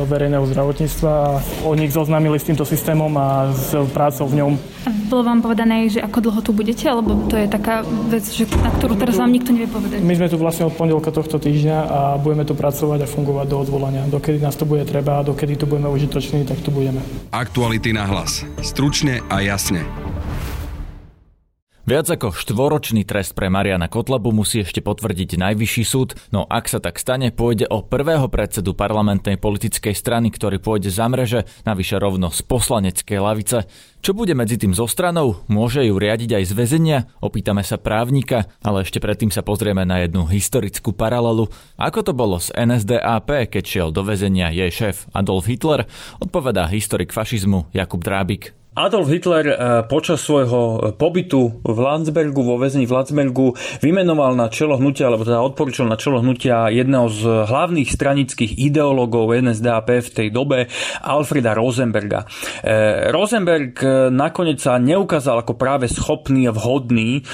verejného 0.10 0.50
zdravotníctva 0.50 1.12
a 1.14 1.38
o 1.64 1.74
nich 1.78 1.94
zoznámili 1.94 2.42
s 2.42 2.50
týmto 2.50 2.66
systémom 2.66 3.14
a 3.14 3.54
s 3.54 3.78
prácou 3.94 4.26
v 4.26 4.42
ňom. 4.42 4.54
A 4.88 4.90
bolo 5.12 5.28
vám 5.28 5.44
povedané, 5.44 5.92
že 5.92 6.02
ako 6.02 6.18
dlho 6.24 6.42
tu 6.42 6.52
budete, 6.56 6.88
alebo 6.90 7.14
to 7.28 7.38
je 7.38 7.46
taká 7.52 7.86
vec, 8.10 8.26
že, 8.26 8.48
na 8.64 8.74
ktorú 8.74 8.96
teraz 8.98 9.20
vám 9.20 9.30
nikto 9.30 9.54
nevie 9.54 9.70
povedať? 9.70 10.02
My 10.02 10.16
sme 10.18 10.32
tu 10.32 10.40
vlastne 10.40 10.72
od 10.72 10.74
pondelka 10.74 11.14
tohto 11.14 11.38
týždňa 11.38 11.78
a 11.86 12.00
budeme 12.18 12.48
tu 12.48 12.56
pracovať 12.56 13.04
a 13.04 13.08
fungovať 13.08 13.46
do 13.52 13.58
odvolania. 13.60 14.08
Dokedy 14.08 14.40
nás 14.42 14.56
to 14.56 14.64
bude 14.64 14.88
treba 14.88 15.20
a 15.20 15.28
dokedy 15.28 15.59
tu 15.60 15.66
budeme 15.66 15.90
užitoční, 15.90 16.46
tak 16.46 16.60
tu 16.62 16.72
budeme. 16.72 17.02
Aktuality 17.32 17.94
na 17.94 18.06
hlas. 18.06 18.46
Stručne 18.62 19.20
a 19.30 19.40
jasne. 19.40 20.09
Viac 21.90 22.06
ako 22.06 22.38
štvoročný 22.38 23.02
trest 23.02 23.34
pre 23.34 23.50
Mariana 23.50 23.90
Kotlabu 23.90 24.30
musí 24.30 24.62
ešte 24.62 24.78
potvrdiť 24.78 25.42
najvyšší 25.42 25.84
súd, 25.90 26.14
no 26.30 26.46
ak 26.46 26.70
sa 26.70 26.78
tak 26.78 27.02
stane, 27.02 27.34
pôjde 27.34 27.66
o 27.66 27.82
prvého 27.82 28.30
predsedu 28.30 28.78
parlamentnej 28.78 29.42
politickej 29.42 29.98
strany, 29.98 30.30
ktorý 30.30 30.62
pôjde 30.62 30.94
za 30.94 31.10
mreže, 31.10 31.50
navyše 31.66 31.98
rovno 31.98 32.30
z 32.30 32.46
poslaneckej 32.46 33.18
lavice. 33.18 33.66
Čo 34.06 34.14
bude 34.14 34.38
medzi 34.38 34.62
tým 34.62 34.78
zo 34.78 34.86
stranou? 34.86 35.42
Môže 35.50 35.82
ju 35.82 35.98
riadiť 35.98 36.38
aj 36.38 36.44
z 36.46 36.54
väzenia? 36.54 37.00
Opýtame 37.26 37.66
sa 37.66 37.82
právnika, 37.82 38.46
ale 38.62 38.86
ešte 38.86 39.02
predtým 39.02 39.34
sa 39.34 39.42
pozrieme 39.42 39.82
na 39.82 40.06
jednu 40.06 40.30
historickú 40.30 40.94
paralelu. 40.94 41.50
Ako 41.74 42.06
to 42.06 42.14
bolo 42.14 42.38
z 42.38 42.54
NSDAP, 42.54 43.50
keď 43.50 43.64
šiel 43.66 43.90
do 43.90 44.06
väzenia 44.06 44.54
jej 44.54 44.70
šéf 44.70 45.10
Adolf 45.10 45.50
Hitler? 45.50 45.90
Odpovedá 46.22 46.70
historik 46.70 47.10
fašizmu 47.10 47.74
Jakub 47.74 48.06
Drábik. 48.06 48.54
Adolf 48.80 49.12
Hitler 49.12 49.46
eh, 49.52 49.56
počas 49.92 50.24
svojho 50.24 50.96
pobytu 50.96 51.60
v 51.68 51.78
Landsbergu, 51.84 52.40
vo 52.40 52.56
väzni 52.56 52.88
v 52.88 52.96
Landsbergu, 52.96 53.52
vymenoval 53.84 54.40
na 54.40 54.48
čelo 54.48 54.80
hnutia, 54.80 55.12
alebo 55.12 55.28
teda 55.28 55.44
odporučil 55.44 55.84
na 55.84 56.00
čelo 56.00 56.24
hnutia 56.24 56.72
jedného 56.72 57.12
z 57.12 57.22
hlavných 57.52 57.92
stranických 57.92 58.56
ideológov 58.56 59.36
NSDAP 59.36 60.00
v 60.00 60.10
tej 60.16 60.28
dobe, 60.32 60.72
Alfreda 61.04 61.60
Rosenberga. 61.60 62.24
Eh, 62.64 63.12
Rosenberg 63.12 63.76
eh, 63.84 64.08
nakoniec 64.08 64.64
sa 64.64 64.80
neukázal 64.80 65.44
ako 65.44 65.60
práve 65.60 65.92
schopný 65.92 66.48
a 66.48 66.56
vhodný 66.56 67.28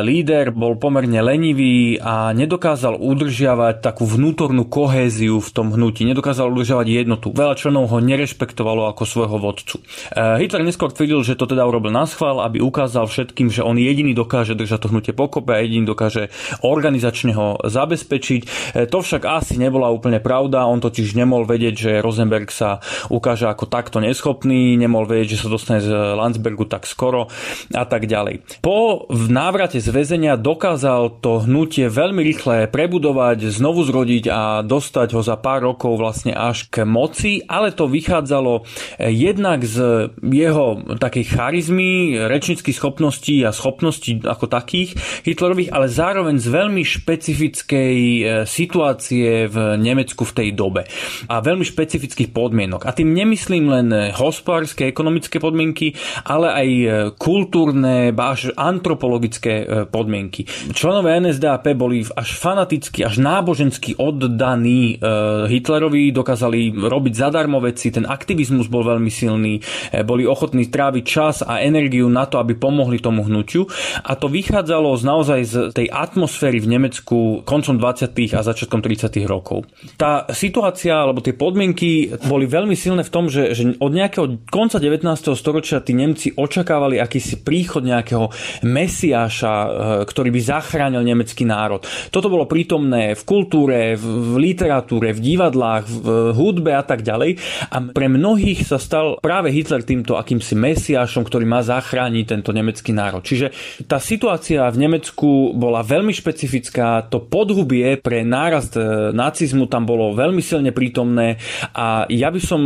líder, 0.00 0.54
bol 0.56 0.80
pomerne 0.80 1.20
lenivý 1.20 2.00
a 2.00 2.32
nedokázal 2.32 2.96
udržiavať 2.96 3.84
takú 3.84 4.08
vnútornú 4.08 4.64
kohéziu 4.70 5.44
v 5.44 5.50
tom 5.52 5.76
hnutí, 5.76 6.08
nedokázal 6.08 6.48
udržiavať 6.48 6.86
jednotu. 6.88 7.36
Veľa 7.36 7.58
členov 7.58 7.92
ho 7.92 7.98
nerešpektovalo 8.00 8.88
ako 8.88 9.02
svojho 9.04 9.36
vodcu. 9.36 9.76
Hitler 10.14 10.62
neskôr 10.62 10.85
tvrdil, 10.92 11.22
že 11.22 11.38
to 11.38 11.46
teda 11.46 11.64
urobil 11.64 11.94
na 11.94 12.04
schvál, 12.04 12.42
aby 12.42 12.58
ukázal 12.58 13.06
všetkým, 13.06 13.48
že 13.48 13.62
on 13.62 13.78
jediný 13.78 14.12
dokáže 14.12 14.58
držať 14.58 14.86
to 14.86 14.88
hnutie 14.90 15.12
pokope 15.14 15.54
a 15.54 15.62
jediný 15.62 15.86
dokáže 15.86 16.28
organizačne 16.66 17.32
ho 17.38 17.62
zabezpečiť. 17.62 18.40
E, 18.42 18.46
to 18.90 18.98
však 19.00 19.22
asi 19.24 19.54
nebola 19.56 19.94
úplne 19.94 20.18
pravda, 20.18 20.66
on 20.66 20.82
totiž 20.82 21.14
nemohol 21.14 21.46
vedieť, 21.46 21.74
že 21.74 21.90
Rosenberg 22.02 22.50
sa 22.50 22.82
ukáže 23.08 23.46
ako 23.46 23.70
takto 23.70 24.02
neschopný, 24.02 24.74
nemohol 24.74 25.06
vedieť, 25.06 25.38
že 25.38 25.40
sa 25.46 25.48
dostane 25.48 25.80
z 25.80 25.90
Landsbergu 25.92 26.66
tak 26.66 26.84
skoro 26.90 27.30
a 27.70 27.84
tak 27.86 28.10
ďalej. 28.10 28.60
Po 28.60 29.06
návrate 29.12 29.78
z 29.78 29.88
väzenia 29.94 30.34
dokázal 30.34 31.22
to 31.22 31.46
hnutie 31.46 31.86
veľmi 31.86 32.20
rýchle 32.26 32.66
prebudovať, 32.66 33.54
znovu 33.54 33.86
zrodiť 33.86 34.24
a 34.26 34.42
dostať 34.66 35.14
ho 35.14 35.22
za 35.22 35.38
pár 35.38 35.70
rokov 35.70 35.94
vlastne 35.94 36.34
až 36.34 36.66
k 36.66 36.82
moci, 36.82 37.46
ale 37.46 37.70
to 37.70 37.86
vychádzalo 37.86 38.66
jednak 38.98 39.62
z 39.62 40.10
jeho 40.20 40.65
takej 40.98 41.24
charizmy, 41.36 42.16
rečnických 42.16 42.76
schopností 42.76 43.44
a 43.44 43.50
schopností 43.52 44.24
ako 44.24 44.46
takých 44.48 44.96
Hitlerových, 45.26 45.70
ale 45.74 45.86
zároveň 45.90 46.36
z 46.40 46.48
veľmi 46.48 46.82
špecifickej 46.82 47.96
e, 47.98 48.22
situácie 48.48 49.50
v 49.50 49.56
Nemecku 49.76 50.22
v 50.22 50.32
tej 50.32 50.48
dobe 50.56 50.88
a 51.28 51.42
veľmi 51.42 51.62
špecifických 51.66 52.30
podmienok. 52.32 52.88
A 52.88 52.94
tým 52.94 53.12
nemyslím 53.12 53.66
len 53.68 53.88
hospodárske, 54.14 54.88
ekonomické 54.88 55.42
podmienky, 55.42 55.94
ale 56.24 56.48
aj 56.50 56.68
e, 56.68 56.86
kultúrne, 57.18 58.14
až 58.16 58.54
antropologické 58.56 59.54
e, 59.62 59.64
podmienky. 59.86 60.48
Členové 60.72 61.20
NSDAP 61.20 61.76
boli 61.76 62.02
až 62.02 62.34
fanaticky, 62.34 63.06
až 63.06 63.22
nábožensky 63.22 63.98
oddaní 63.98 64.98
Hitlerovi, 65.46 66.10
dokázali 66.10 66.74
robiť 66.74 67.12
zadarmo 67.14 67.60
veci, 67.62 67.92
ten 67.92 68.08
aktivizmus 68.08 68.70
bol 68.70 68.86
veľmi 68.86 69.10
silný, 69.10 69.60
boli 70.06 70.26
ochotní 70.26 70.55
ochotní 70.56 70.72
tráviť 70.72 71.04
čas 71.04 71.36
a 71.44 71.60
energiu 71.60 72.08
na 72.08 72.24
to, 72.24 72.40
aby 72.40 72.56
pomohli 72.56 72.96
tomu 72.98 73.28
hnutiu. 73.28 73.68
A 74.04 74.16
to 74.16 74.32
vychádzalo 74.32 74.96
z 74.96 75.02
naozaj 75.04 75.40
z 75.44 75.54
tej 75.76 75.86
atmosféry 75.92 76.58
v 76.60 76.68
Nemecku 76.78 77.18
koncom 77.44 77.76
20. 77.76 78.12
a 78.32 78.40
začiatkom 78.40 78.80
30. 78.80 79.24
rokov. 79.28 79.68
Tá 80.00 80.24
situácia 80.32 80.96
alebo 80.96 81.20
tie 81.20 81.36
podmienky 81.36 82.16
boli 82.24 82.48
veľmi 82.48 82.72
silné 82.72 83.04
v 83.04 83.12
tom, 83.12 83.28
že, 83.28 83.52
že 83.52 83.76
od 83.76 83.92
nejakého 83.92 84.48
konca 84.48 84.80
19. 84.80 85.04
storočia 85.36 85.84
tí 85.84 85.92
Nemci 85.92 86.32
očakávali 86.32 86.96
akýsi 86.96 87.44
príchod 87.44 87.84
nejakého 87.84 88.32
mesiáša, 88.64 89.52
e, 89.52 89.68
ktorý 90.08 90.28
by 90.32 90.40
zachránil 90.40 91.02
nemecký 91.04 91.44
národ. 91.44 91.84
Toto 92.08 92.32
bolo 92.32 92.48
prítomné 92.48 93.12
v 93.12 93.22
kultúre, 93.26 93.98
v 93.98 94.36
literatúre, 94.40 95.12
v 95.12 95.20
divadlách, 95.20 95.84
v 95.84 96.06
hudbe 96.32 96.72
a 96.72 96.84
tak 96.84 97.04
ďalej. 97.04 97.36
A 97.72 97.76
pre 97.92 98.06
mnohých 98.08 98.64
sa 98.64 98.78
stal 98.80 99.18
práve 99.20 99.50
Hitler 99.52 99.82
týmto 99.82 100.14
akým 100.14 100.40
akýmsi 100.46 100.54
mesiašom, 100.54 101.26
ktorý 101.26 101.42
má 101.42 101.66
zachrániť 101.66 102.24
tento 102.30 102.54
nemecký 102.54 102.94
národ. 102.94 103.26
Čiže 103.26 103.50
tá 103.90 103.98
situácia 103.98 104.62
v 104.70 104.78
Nemecku 104.78 105.50
bola 105.58 105.82
veľmi 105.82 106.14
špecifická, 106.14 107.10
to 107.10 107.18
podhubie 107.18 107.98
pre 107.98 108.22
nárast 108.22 108.78
e, 108.78 109.10
nacizmu 109.10 109.66
tam 109.66 109.82
bolo 109.82 110.14
veľmi 110.14 110.38
silne 110.38 110.70
prítomné 110.70 111.42
a 111.74 112.06
ja 112.06 112.30
by 112.30 112.38
som 112.38 112.60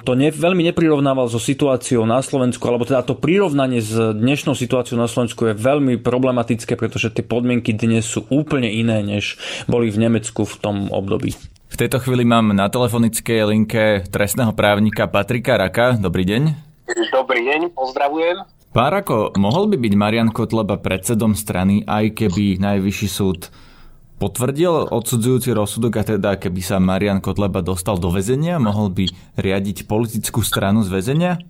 to 0.00 0.16
ne, 0.16 0.32
veľmi 0.32 0.64
neprirovnával 0.72 1.28
so 1.28 1.36
situáciou 1.36 2.08
na 2.08 2.24
Slovensku, 2.24 2.64
alebo 2.64 2.88
teda 2.88 3.04
to 3.04 3.18
prirovnanie 3.18 3.84
s 3.84 3.92
dnešnou 3.92 4.56
situáciou 4.56 4.96
na 4.96 5.10
Slovensku 5.10 5.52
je 5.52 5.60
veľmi 5.60 6.00
problematické, 6.00 6.80
pretože 6.80 7.12
tie 7.12 7.24
podmienky 7.26 7.76
dnes 7.76 8.08
sú 8.08 8.24
úplne 8.32 8.72
iné, 8.72 9.04
než 9.04 9.36
boli 9.68 9.92
v 9.92 10.08
Nemecku 10.08 10.48
v 10.48 10.54
tom 10.56 10.76
období. 10.88 11.36
V 11.70 11.76
tejto 11.78 12.02
chvíli 12.02 12.26
mám 12.26 12.50
na 12.50 12.66
telefonickej 12.66 13.40
linke 13.46 13.84
trestného 14.10 14.50
právnika 14.56 15.06
Patrika 15.06 15.54
Raka. 15.54 15.94
Dobrý 16.02 16.26
deň. 16.26 16.69
Dobrý 17.14 17.40
deň, 17.46 17.74
pozdravujem. 17.74 18.42
Pán 18.70 18.90
Rako, 18.94 19.34
mohol 19.38 19.66
by 19.70 19.76
byť 19.82 19.92
Marian 19.98 20.30
Kotleba 20.30 20.78
predsedom 20.78 21.34
strany, 21.34 21.82
aj 21.86 22.14
keby 22.14 22.62
najvyšší 22.62 23.08
súd 23.10 23.50
potvrdil 24.20 24.92
odsudzujúci 24.92 25.56
rozsudok 25.56 25.92
a 25.96 26.02
teda 26.04 26.30
keby 26.36 26.60
sa 26.60 26.76
Marian 26.76 27.24
Kotleba 27.24 27.64
dostal 27.64 27.96
do 27.96 28.12
väzenia, 28.12 28.60
mohol 28.60 28.92
by 28.92 29.08
riadiť 29.40 29.88
politickú 29.88 30.44
stranu 30.44 30.84
z 30.84 30.92
väzenia? 30.92 31.40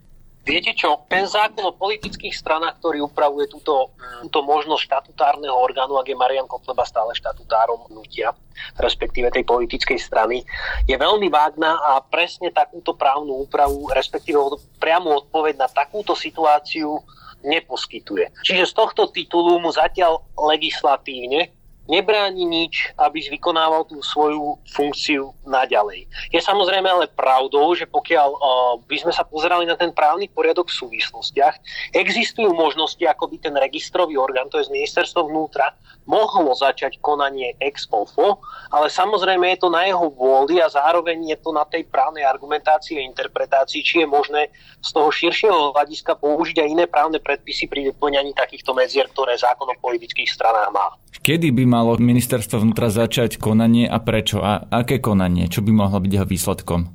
Viete 0.40 0.72
čo, 0.72 1.04
ten 1.04 1.28
zákon 1.28 1.68
o 1.68 1.76
politických 1.76 2.32
stranách, 2.32 2.80
ktorý 2.80 3.04
upravuje 3.04 3.44
túto, 3.52 3.92
túto 4.24 4.40
možnosť 4.40 4.82
štatutárneho 4.88 5.52
orgánu, 5.52 6.00
ak 6.00 6.08
je 6.08 6.16
Marian 6.16 6.48
Kotleba 6.48 6.88
stále 6.88 7.12
štatutárom 7.12 7.84
hnutia, 7.92 8.32
respektíve 8.80 9.28
tej 9.28 9.44
politickej 9.44 10.00
strany, 10.00 10.40
je 10.88 10.96
veľmi 10.96 11.28
vágna 11.28 11.76
a 11.92 12.00
presne 12.00 12.48
takúto 12.48 12.96
právnu 12.96 13.44
úpravu, 13.44 13.92
respektíve 13.92 14.40
priamu 14.80 15.28
odpoveď 15.28 15.60
na 15.60 15.68
takúto 15.68 16.16
situáciu 16.16 17.04
neposkytuje. 17.44 18.32
Čiže 18.40 18.64
z 18.68 18.72
tohto 18.72 19.12
titulu 19.12 19.60
mu 19.60 19.68
zatiaľ 19.72 20.24
legislatívne 20.36 21.52
nebráni 21.88 22.44
nič, 22.44 22.92
aby 22.98 23.22
vykonával 23.30 23.88
tú 23.88 24.02
svoju 24.04 24.58
funkciu 24.68 25.32
naďalej. 25.46 26.06
Je 26.30 26.40
samozrejme 26.42 26.86
ale 26.86 27.06
pravdou, 27.10 27.72
že 27.72 27.88
pokiaľ 27.88 28.28
uh, 28.30 28.40
by 28.84 28.96
sme 29.00 29.12
sa 29.14 29.24
pozerali 29.24 29.64
na 29.64 29.78
ten 29.78 29.94
právny 29.94 30.28
poriadok 30.28 30.68
v 30.68 30.78
súvislostiach, 30.86 31.54
existujú 31.96 32.52
možnosti, 32.52 33.02
ako 33.02 33.30
by 33.30 33.36
ten 33.40 33.54
registrový 33.56 34.20
orgán, 34.20 34.52
to 34.52 34.60
je 34.60 34.68
z 34.68 34.74
ministerstvo 34.74 35.26
vnútra, 35.30 35.74
mohlo 36.10 36.50
začať 36.58 36.98
konanie 36.98 37.54
ex 37.62 37.86
ofo, 37.94 38.42
ale 38.74 38.90
samozrejme 38.90 39.46
je 39.54 39.58
to 39.62 39.68
na 39.70 39.86
jeho 39.86 40.10
vôli 40.10 40.58
a 40.58 40.66
zároveň 40.66 41.34
je 41.34 41.38
to 41.38 41.50
na 41.54 41.62
tej 41.66 41.86
právnej 41.86 42.26
argumentácii 42.26 42.98
a 42.98 43.06
interpretácii, 43.06 43.82
či 43.86 44.02
je 44.02 44.06
možné 44.10 44.50
z 44.82 44.90
toho 44.90 45.10
širšieho 45.10 45.70
hľadiska 45.76 46.18
použiť 46.18 46.66
aj 46.66 46.68
iné 46.68 46.84
právne 46.90 47.22
predpisy 47.22 47.70
pri 47.70 47.94
vyplňaní 47.94 48.34
takýchto 48.34 48.74
medzier, 48.74 49.06
ktoré 49.12 49.38
zákon 49.38 49.70
o 49.70 49.76
politických 49.78 50.30
stranách 50.30 50.70
má. 50.74 50.86
Kedy 51.20 51.52
by 51.52 51.64
malo 51.80 51.96
ministerstvo 51.96 52.60
vnútra 52.60 52.92
začať 52.92 53.40
konanie 53.40 53.88
a 53.88 53.96
prečo? 54.04 54.44
A 54.44 54.68
aké 54.68 55.00
konanie? 55.00 55.48
Čo 55.48 55.64
by 55.64 55.72
mohlo 55.72 55.96
byť 55.96 56.12
jeho 56.12 56.28
výsledkom? 56.28 56.92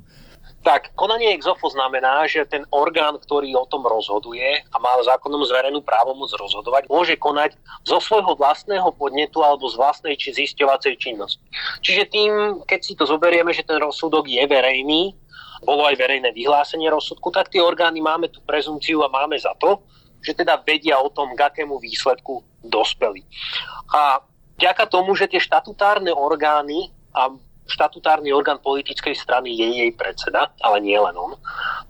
Tak, 0.62 0.94
konanie 0.98 1.34
ex 1.34 1.46
ofo 1.46 1.70
znamená, 1.70 2.26
že 2.26 2.42
ten 2.46 2.66
orgán, 2.74 3.18
ktorý 3.22 3.54
o 3.54 3.66
tom 3.70 3.86
rozhoduje 3.86 4.66
a 4.66 4.76
má 4.82 4.98
zákonom 4.98 5.42
zverenú 5.46 5.82
právomoc 5.82 6.26
rozhodovať, 6.34 6.90
môže 6.90 7.14
konať 7.18 7.54
zo 7.86 8.02
svojho 8.02 8.34
vlastného 8.34 8.90
podnetu 8.94 9.42
alebo 9.46 9.66
z 9.70 9.78
vlastnej 9.78 10.14
či 10.18 10.34
zisťovacej 10.34 10.98
činnosti. 10.98 11.42
Čiže 11.82 12.02
tým, 12.10 12.30
keď 12.66 12.80
si 12.82 12.98
to 12.98 13.06
zoberieme, 13.06 13.54
že 13.54 13.62
ten 13.62 13.78
rozsudok 13.78 14.26
je 14.26 14.42
verejný, 14.42 15.14
bolo 15.62 15.86
aj 15.86 15.98
verejné 15.98 16.34
vyhlásenie 16.34 16.90
rozsudku, 16.90 17.30
tak 17.30 17.50
tie 17.50 17.62
orgány 17.62 18.02
máme 18.02 18.26
tú 18.30 18.42
prezumciu 18.42 19.06
a 19.06 19.10
máme 19.10 19.38
za 19.38 19.54
to, 19.62 19.82
že 20.18 20.34
teda 20.34 20.58
vedia 20.66 20.98
o 20.98 21.06
tom, 21.14 21.38
k 21.38 21.46
akému 21.46 21.78
výsledku 21.78 22.42
dospeli. 22.66 23.22
A 23.94 24.18
vďaka 24.56 24.84
tomu, 24.88 25.12
že 25.16 25.30
tie 25.30 25.40
štatutárne 25.40 26.12
orgány 26.12 26.92
a 27.16 27.32
štatutárny 27.66 28.30
orgán 28.30 28.62
politickej 28.62 29.14
strany 29.18 29.50
je 29.52 29.68
jej 29.84 29.90
predseda, 29.92 30.54
ale 30.62 30.78
nie 30.80 30.96
len 30.96 31.14
on, 31.18 31.34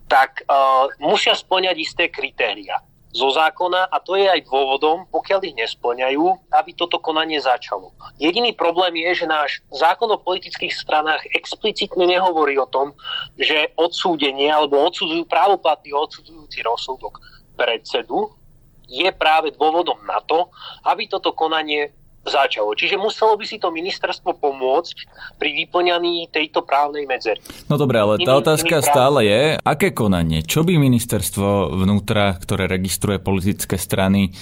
tak 0.09 0.43
uh, 0.49 0.89
musia 1.03 1.37
splňať 1.37 1.77
isté 1.77 2.05
kritéria 2.09 2.81
zo 3.17 3.33
zákona 3.33 3.89
a 3.89 3.97
to 4.05 4.21
je 4.21 4.29
aj 4.29 4.45
dôvodom, 4.45 5.09
pokiaľ 5.09 5.41
ich 5.49 5.57
nesplňajú, 5.57 6.53
aby 6.53 6.71
toto 6.77 7.01
konanie 7.01 7.41
začalo. 7.41 7.97
Jediný 8.21 8.53
problém 8.53 8.93
je, 9.09 9.25
že 9.25 9.27
náš 9.27 9.65
zákon 9.73 10.13
o 10.13 10.21
politických 10.21 10.73
stranách 10.77 11.25
explicitne 11.33 12.05
nehovorí 12.05 12.61
o 12.61 12.69
tom, 12.69 12.93
že 13.41 13.73
odsúdenie 13.81 14.53
alebo 14.53 14.85
odsudzujú 14.85 15.25
právoplatný 15.33 15.97
odsudzujúci 15.97 16.61
rozsudok 16.61 17.25
predsedu 17.57 18.37
je 18.87 19.09
práve 19.17 19.51
dôvodom 19.57 19.99
na 20.05 20.21
to, 20.29 20.53
aby 20.85 21.09
toto 21.09 21.33
konanie 21.33 21.91
začalo. 22.27 22.75
Čiže 22.75 22.99
muselo 22.99 23.39
by 23.39 23.45
si 23.47 23.57
to 23.57 23.71
ministerstvo 23.71 24.37
pomôcť 24.37 24.97
pri 25.39 25.51
vyplňaní 25.65 26.29
tejto 26.35 26.67
právnej 26.67 27.07
medzery. 27.07 27.39
No 27.71 27.79
dobre, 27.79 28.03
ale 28.03 28.21
tá 28.21 28.37
otázka 28.37 28.83
stále 28.83 29.27
je, 29.27 29.43
aké 29.63 29.95
konanie? 29.95 30.43
Čo 30.43 30.67
by 30.67 30.77
ministerstvo 30.77 31.73
vnútra, 31.73 32.35
ktoré 32.37 32.67
registruje 32.67 33.23
politické 33.23 33.79
strany, 33.79 34.35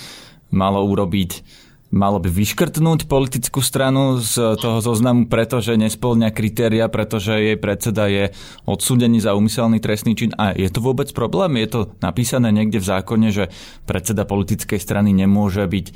malo 0.50 0.82
urobiť 0.86 1.63
malo 1.94 2.18
by 2.18 2.26
vyškrtnúť 2.26 3.06
politickú 3.06 3.62
stranu 3.62 4.18
z 4.18 4.58
toho 4.58 4.82
zoznamu, 4.82 5.30
pretože 5.30 5.78
nesplňa 5.78 6.34
kritéria, 6.34 6.90
pretože 6.90 7.38
jej 7.38 7.54
predseda 7.54 8.10
je 8.10 8.34
odsúdený 8.66 9.22
za 9.22 9.38
úmyselný 9.38 9.78
trestný 9.78 10.18
čin. 10.18 10.34
A 10.34 10.50
je 10.52 10.66
to 10.66 10.82
vôbec 10.82 11.06
problém? 11.14 11.62
Je 11.62 11.70
to 11.70 11.80
napísané 12.02 12.50
niekde 12.50 12.82
v 12.82 12.90
zákone, 12.90 13.28
že 13.30 13.54
predseda 13.86 14.26
politickej 14.26 14.82
strany 14.82 15.14
nemôže 15.14 15.62
byť 15.62 15.86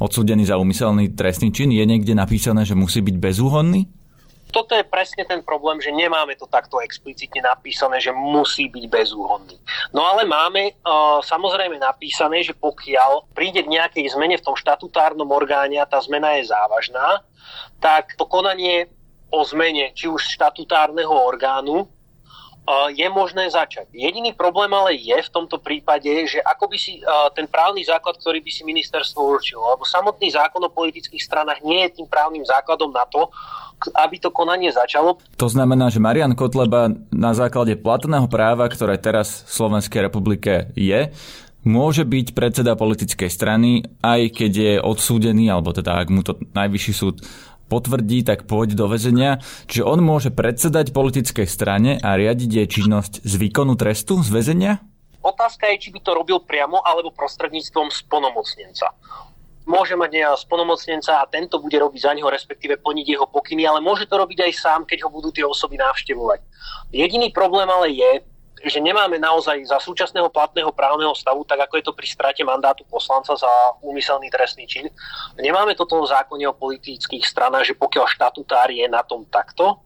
odsúdený 0.00 0.48
za 0.48 0.56
úmyselný 0.56 1.12
trestný 1.12 1.52
čin? 1.52 1.68
Je 1.68 1.84
niekde 1.84 2.16
napísané, 2.16 2.64
že 2.64 2.72
musí 2.72 3.04
byť 3.04 3.16
bezúhonný? 3.20 4.01
Toto 4.52 4.76
je 4.76 4.84
presne 4.84 5.24
ten 5.24 5.40
problém, 5.40 5.80
že 5.80 5.88
nemáme 5.88 6.36
to 6.36 6.44
takto 6.44 6.78
explicitne 6.84 7.40
napísané, 7.40 7.98
že 7.98 8.12
musí 8.12 8.68
byť 8.68 8.84
bezúhonný. 8.86 9.56
No 9.96 10.04
ale 10.04 10.28
máme 10.28 10.76
uh, 10.84 11.24
samozrejme 11.24 11.80
napísané, 11.80 12.44
že 12.44 12.52
pokiaľ 12.52 13.32
príde 13.32 13.64
k 13.64 13.72
nejakej 13.72 14.12
zmene 14.12 14.36
v 14.36 14.44
tom 14.44 14.54
štatutárnom 14.54 15.32
orgáne 15.32 15.80
a 15.80 15.88
tá 15.88 15.98
zmena 16.04 16.36
je 16.36 16.52
závažná, 16.52 17.24
tak 17.80 18.12
to 18.20 18.28
konanie 18.28 18.92
o 19.32 19.40
zmene 19.48 19.96
či 19.96 20.12
už 20.12 20.36
štatutárneho 20.36 21.16
orgánu 21.16 21.88
je 22.94 23.08
možné 23.10 23.50
začať. 23.50 23.90
Jediný 23.90 24.38
problém 24.38 24.70
ale 24.70 24.94
je 24.94 25.18
v 25.18 25.32
tomto 25.34 25.58
prípade, 25.58 26.06
že 26.30 26.38
ako 26.46 26.70
by 26.70 26.78
si 26.78 27.02
ten 27.34 27.50
právny 27.50 27.82
základ, 27.82 28.14
ktorý 28.22 28.38
by 28.38 28.50
si 28.54 28.62
ministerstvo 28.62 29.18
určilo, 29.18 29.66
lebo 29.74 29.82
samotný 29.82 30.30
zákon 30.30 30.62
o 30.62 30.70
politických 30.70 31.26
stranách 31.26 31.58
nie 31.66 31.82
je 31.90 31.98
tým 31.98 32.06
právnym 32.06 32.46
základom 32.46 32.94
na 32.94 33.02
to, 33.10 33.26
aby 33.90 34.16
to 34.22 34.30
konanie 34.30 34.70
začalo. 34.70 35.18
To 35.40 35.48
znamená, 35.50 35.90
že 35.90 36.02
Marian 36.02 36.38
Kotleba 36.38 36.92
na 37.10 37.32
základe 37.34 37.74
platného 37.74 38.30
práva, 38.30 38.70
ktoré 38.70 39.00
teraz 39.00 39.42
v 39.48 39.50
Slovenskej 39.50 40.00
republike 40.06 40.70
je, 40.78 41.10
môže 41.62 42.02
byť 42.02 42.34
predseda 42.34 42.74
politickej 42.74 43.30
strany, 43.30 43.86
aj 44.02 44.34
keď 44.34 44.52
je 44.52 44.72
odsúdený, 44.82 45.50
alebo 45.50 45.70
teda 45.70 46.02
ak 46.02 46.08
mu 46.10 46.22
to 46.26 46.38
najvyšší 46.54 46.92
súd 46.94 47.22
potvrdí, 47.70 48.20
tak 48.26 48.44
pôjde 48.44 48.76
do 48.76 48.84
väzenia. 48.84 49.40
Čiže 49.64 49.88
on 49.88 50.04
môže 50.04 50.28
predsedať 50.28 50.92
politickej 50.92 51.48
strane 51.48 51.96
a 51.96 52.18
riadiť 52.20 52.50
jej 52.52 52.68
činnosť 52.68 53.24
z 53.24 53.34
výkonu 53.40 53.80
trestu 53.80 54.20
z 54.20 54.28
väzenia? 54.28 54.84
Otázka 55.22 55.70
je, 55.72 55.88
či 55.88 55.88
by 55.94 56.02
to 56.02 56.18
robil 56.18 56.42
priamo 56.42 56.82
alebo 56.82 57.14
prostredníctvom 57.14 57.94
splnomocnenca. 57.94 58.90
Môže 59.72 59.96
mať 59.96 60.36
splnomocnenca 60.36 61.24
a 61.24 61.24
tento 61.24 61.56
bude 61.56 61.80
robiť 61.80 62.00
za 62.04 62.12
neho, 62.12 62.28
respektíve 62.28 62.76
plniť 62.84 63.06
jeho 63.16 63.24
pokyny, 63.24 63.64
ale 63.64 63.80
môže 63.80 64.04
to 64.04 64.20
robiť 64.20 64.44
aj 64.44 64.52
sám, 64.52 64.80
keď 64.84 65.08
ho 65.08 65.10
budú 65.10 65.32
tie 65.32 65.48
osoby 65.48 65.80
navštevovať. 65.80 66.44
Jediný 66.92 67.32
problém 67.32 67.64
ale 67.72 67.88
je, 67.96 68.12
že 68.62 68.78
nemáme 68.78 69.18
naozaj 69.18 69.58
za 69.66 69.80
súčasného 69.82 70.30
platného 70.30 70.70
právneho 70.70 71.16
stavu, 71.16 71.42
tak 71.42 71.66
ako 71.66 71.74
je 71.80 71.84
to 71.88 71.92
pri 71.96 72.06
strate 72.06 72.42
mandátu 72.44 72.86
poslanca 72.86 73.34
za 73.34 73.50
úmyselný 73.82 74.30
trestný 74.30 74.68
čin, 74.70 74.86
nemáme 75.40 75.74
toto 75.74 75.98
v 75.98 76.06
zákone 76.06 76.46
o 76.46 76.54
politických 76.54 77.26
stranách, 77.26 77.72
že 77.72 77.74
pokiaľ 77.74 78.06
štatutár 78.06 78.70
je 78.70 78.86
na 78.86 79.02
tom 79.02 79.26
takto, 79.26 79.82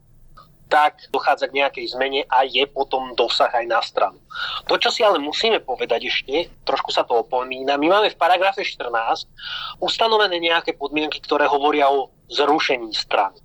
tak 0.66 0.98
dochádza 1.14 1.46
k 1.46 1.62
nejakej 1.62 1.86
zmene 1.94 2.20
a 2.26 2.42
je 2.42 2.66
potom 2.66 3.14
dosah 3.14 3.50
aj 3.50 3.66
na 3.70 3.78
stranu. 3.82 4.18
To, 4.66 4.74
čo 4.74 4.90
si 4.90 5.06
ale 5.06 5.22
musíme 5.22 5.62
povedať 5.62 6.10
ešte, 6.10 6.50
trošku 6.66 6.90
sa 6.90 7.06
to 7.06 7.22
opomína, 7.22 7.78
my 7.78 7.86
máme 7.86 8.08
v 8.10 8.18
paragrafe 8.18 8.66
14 8.66 9.30
ustanovené 9.78 10.42
nejaké 10.42 10.74
podmienky, 10.74 11.22
ktoré 11.22 11.46
hovoria 11.46 11.86
o 11.86 12.10
zrušení 12.26 12.90
strany. 12.90 13.38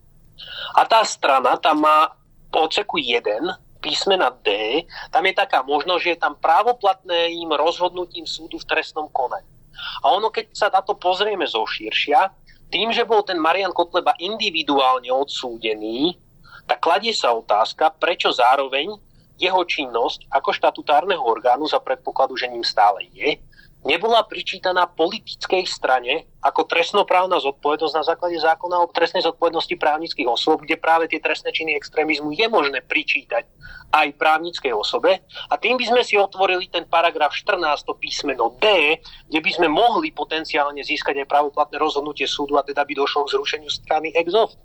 A 0.73 0.89
tá 0.89 1.05
strana 1.05 1.61
tam 1.61 1.85
má 1.85 2.09
po 2.49 2.65
odseku 2.65 2.97
1 2.97 3.21
písmena 3.81 4.29
D, 4.45 4.81
tam 5.09 5.25
je 5.25 5.33
taká 5.33 5.65
možnosť, 5.65 6.01
že 6.05 6.11
je 6.13 6.19
tam 6.21 6.37
právoplatným 6.37 7.49
rozhodnutím 7.57 8.29
súdu 8.29 8.61
v 8.61 8.69
trestnom 8.69 9.09
konaní. 9.09 9.49
A 10.05 10.13
ono, 10.13 10.29
keď 10.29 10.53
sa 10.53 10.69
na 10.69 10.85
to 10.85 10.93
pozrieme 10.93 11.49
zo 11.49 11.65
širšia, 11.65 12.29
tým, 12.71 12.93
že 12.93 13.03
bol 13.03 13.25
ten 13.25 13.41
Marian 13.41 13.73
Kotleba 13.73 14.15
individuálne 14.21 15.09
odsúdený, 15.11 16.15
tak 16.71 16.79
kladie 16.79 17.11
sa 17.11 17.35
otázka, 17.35 17.99
prečo 17.99 18.31
zároveň 18.31 18.95
jeho 19.35 19.59
činnosť 19.67 20.31
ako 20.31 20.55
štatutárneho 20.55 21.19
orgánu 21.19 21.67
za 21.67 21.83
predpokladu, 21.83 22.39
že 22.39 22.47
ním 22.47 22.63
stále 22.63 23.03
je, 23.11 23.43
nebola 23.83 24.23
pričítaná 24.23 24.87
politickej 24.87 25.67
strane 25.67 26.31
ako 26.39 26.63
trestnoprávna 26.71 27.43
zodpovednosť 27.43 27.95
na 27.99 28.07
základe 28.07 28.39
zákona 28.39 28.87
o 28.87 28.87
trestnej 28.87 29.19
zodpovednosti 29.19 29.75
právnických 29.75 30.31
osôb, 30.31 30.63
kde 30.63 30.79
práve 30.79 31.11
tie 31.11 31.19
trestné 31.19 31.51
činy 31.51 31.75
extrémizmu 31.75 32.31
je 32.31 32.47
možné 32.47 32.79
pričítať 32.79 33.43
aj 33.91 34.07
právnickej 34.15 34.71
osobe. 34.71 35.27
A 35.51 35.59
tým 35.59 35.75
by 35.75 35.91
sme 35.91 36.01
si 36.07 36.15
otvorili 36.15 36.71
ten 36.71 36.87
paragraf 36.87 37.35
14 37.35 37.83
písmeno 37.99 38.55
D, 38.63 38.95
kde 39.27 39.39
by 39.43 39.51
sme 39.59 39.67
mohli 39.67 40.15
potenciálne 40.15 40.79
získať 40.87 41.19
aj 41.19 41.27
právoplatné 41.27 41.75
rozhodnutie 41.75 42.31
súdu 42.31 42.55
a 42.55 42.63
teda 42.63 42.87
by 42.87 42.95
došlo 42.95 43.27
k 43.27 43.35
zrušeniu 43.35 43.67
strany 43.67 44.15
exov. 44.15 44.55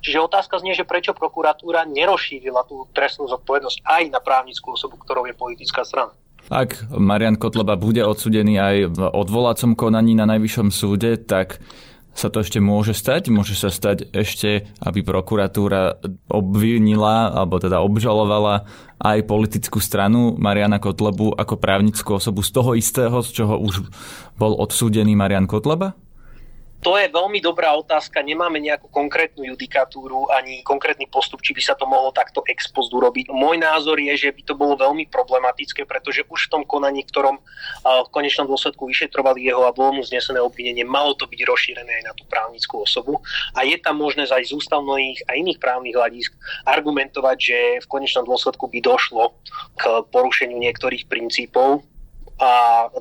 Čiže 0.00 0.24
otázka 0.24 0.60
znie, 0.60 0.76
že 0.76 0.88
prečo 0.88 1.16
prokuratúra 1.16 1.86
nerozšírila 1.88 2.66
tú 2.68 2.88
trestnú 2.92 3.28
zodpovednosť 3.28 3.84
aj 3.84 4.02
na 4.12 4.20
právnickú 4.20 4.74
osobu, 4.74 5.00
ktorou 5.00 5.28
je 5.28 5.34
politická 5.34 5.84
strana. 5.84 6.14
Ak 6.50 6.82
Marian 6.90 7.38
Kotleba 7.38 7.78
bude 7.78 8.02
odsudený 8.02 8.58
aj 8.58 8.76
v 8.90 9.00
odvolacom 9.06 9.78
konaní 9.78 10.18
na 10.18 10.26
Najvyššom 10.26 10.68
súde, 10.74 11.14
tak 11.20 11.62
sa 12.10 12.26
to 12.26 12.42
ešte 12.42 12.58
môže 12.58 12.90
stať? 12.90 13.30
Môže 13.30 13.54
sa 13.54 13.70
stať 13.70 14.10
ešte, 14.10 14.66
aby 14.82 15.06
prokuratúra 15.06 16.02
obvinila, 16.26 17.30
alebo 17.30 17.62
teda 17.62 17.78
obžalovala 17.86 18.66
aj 18.98 19.30
politickú 19.30 19.78
stranu 19.78 20.34
Mariana 20.34 20.82
Kotlebu 20.82 21.38
ako 21.38 21.54
právnickú 21.56 22.18
osobu 22.18 22.42
z 22.42 22.50
toho 22.50 22.74
istého, 22.74 23.14
z 23.22 23.30
čoho 23.30 23.54
už 23.62 23.86
bol 24.34 24.58
odsúdený 24.58 25.14
Marian 25.14 25.46
Kotleba? 25.46 25.94
To 26.80 26.96
je 26.96 27.12
veľmi 27.12 27.44
dobrá 27.44 27.76
otázka. 27.76 28.24
Nemáme 28.24 28.56
nejakú 28.56 28.88
konkrétnu 28.88 29.44
judikatúru 29.44 30.32
ani 30.32 30.64
konkrétny 30.64 31.04
postup, 31.12 31.44
či 31.44 31.52
by 31.52 31.60
sa 31.60 31.76
to 31.76 31.84
mohlo 31.84 32.08
takto 32.08 32.40
ex 32.48 32.72
post 32.72 32.88
urobiť. 32.88 33.28
Môj 33.28 33.60
názor 33.60 34.00
je, 34.00 34.16
že 34.16 34.32
by 34.32 34.42
to 34.48 34.56
bolo 34.56 34.80
veľmi 34.80 35.04
problematické, 35.12 35.84
pretože 35.84 36.24
už 36.24 36.48
v 36.48 36.52
tom 36.56 36.62
konaní, 36.64 37.04
ktorom 37.04 37.36
v 37.84 38.08
konečnom 38.08 38.48
dôsledku 38.48 38.88
vyšetrovali 38.88 39.44
jeho 39.44 39.68
a 39.68 39.76
bolo 39.76 40.00
mu 40.00 40.02
znesené 40.08 40.40
obvinenie, 40.40 40.80
malo 40.88 41.12
to 41.12 41.28
byť 41.28 41.40
rozšírené 41.44 42.00
aj 42.00 42.04
na 42.08 42.12
tú 42.16 42.24
právnickú 42.24 42.80
osobu. 42.80 43.20
A 43.52 43.68
je 43.68 43.76
tam 43.76 44.00
možné 44.00 44.24
aj 44.24 44.48
z 44.48 44.56
ústavných 44.56 45.28
a 45.28 45.36
iných 45.36 45.60
právnych 45.60 45.92
hľadisk 45.92 46.32
argumentovať, 46.64 47.36
že 47.36 47.58
v 47.84 47.86
konečnom 47.92 48.24
dôsledku 48.24 48.72
by 48.72 48.80
došlo 48.80 49.36
k 49.76 50.00
porušeniu 50.08 50.56
niektorých 50.56 51.12
princípov 51.12 51.84
a 52.40 52.50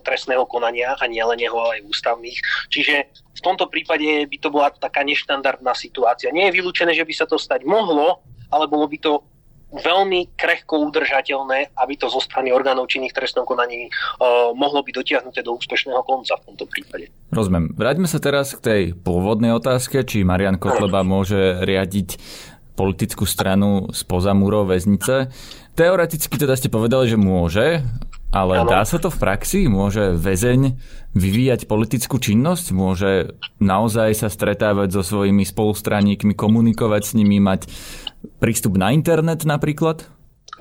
trestného 0.04 0.44
konania 0.44 1.00
a 1.00 1.06
nielen 1.08 1.40
jeho, 1.40 1.56
ale 1.56 1.80
aj 1.80 1.88
ústavných. 1.88 2.40
Čiže 2.68 2.96
v 3.16 3.42
tomto 3.42 3.72
prípade 3.72 4.28
by 4.28 4.38
to 4.38 4.52
bola 4.52 4.68
taká 4.76 5.08
neštandardná 5.08 5.72
situácia. 5.74 6.36
Nie 6.36 6.52
je 6.52 6.60
vylúčené, 6.60 6.92
že 6.92 7.08
by 7.08 7.14
sa 7.16 7.26
to 7.26 7.40
stať 7.40 7.64
mohlo, 7.64 8.20
ale 8.52 8.68
bolo 8.68 8.84
by 8.92 9.00
to 9.00 9.24
veľmi 9.70 10.34
krehko 10.34 10.90
udržateľné, 10.90 11.78
aby 11.78 11.94
to 11.94 12.10
zo 12.10 12.18
strany 12.18 12.50
orgánov 12.50 12.90
činných 12.90 13.14
trestnom 13.14 13.46
konaní 13.46 13.88
uh, 13.88 14.50
mohlo 14.58 14.82
byť 14.82 14.94
dotiahnuté 14.98 15.46
do 15.46 15.54
úspešného 15.56 16.02
konca 16.02 16.42
v 16.42 16.46
tomto 16.54 16.66
prípade. 16.66 17.14
Rozumiem. 17.30 17.78
Vráťme 17.78 18.10
sa 18.10 18.18
teraz 18.18 18.58
k 18.58 18.66
tej 18.66 18.82
pôvodnej 18.98 19.54
otázke, 19.54 20.02
či 20.02 20.26
Marian 20.26 20.58
Kotleba 20.58 21.06
môže 21.06 21.62
riadiť 21.62 22.18
politickú 22.74 23.30
stranu 23.30 23.92
spoza 23.94 24.34
múrov 24.34 24.72
väznice. 24.74 25.30
Teoreticky 25.78 26.36
teda 26.40 26.56
ste 26.58 26.72
povedali, 26.72 27.12
že 27.12 27.20
môže, 27.20 27.86
ale 28.30 28.62
ano. 28.62 28.70
dá 28.70 28.86
sa 28.86 29.02
to 29.02 29.10
v 29.10 29.18
praxi? 29.18 29.66
Môže 29.66 30.14
väzeň 30.14 30.78
vyvíjať 31.18 31.66
politickú 31.66 32.22
činnosť? 32.22 32.66
Môže 32.78 33.34
naozaj 33.58 34.14
sa 34.14 34.30
stretávať 34.30 34.94
so 34.94 35.02
svojimi 35.02 35.42
spolustranníkmi, 35.42 36.38
komunikovať 36.38 37.02
s 37.10 37.12
nimi, 37.18 37.42
mať 37.42 37.66
prístup 38.38 38.78
na 38.78 38.94
internet 38.94 39.50
napríklad? 39.50 40.06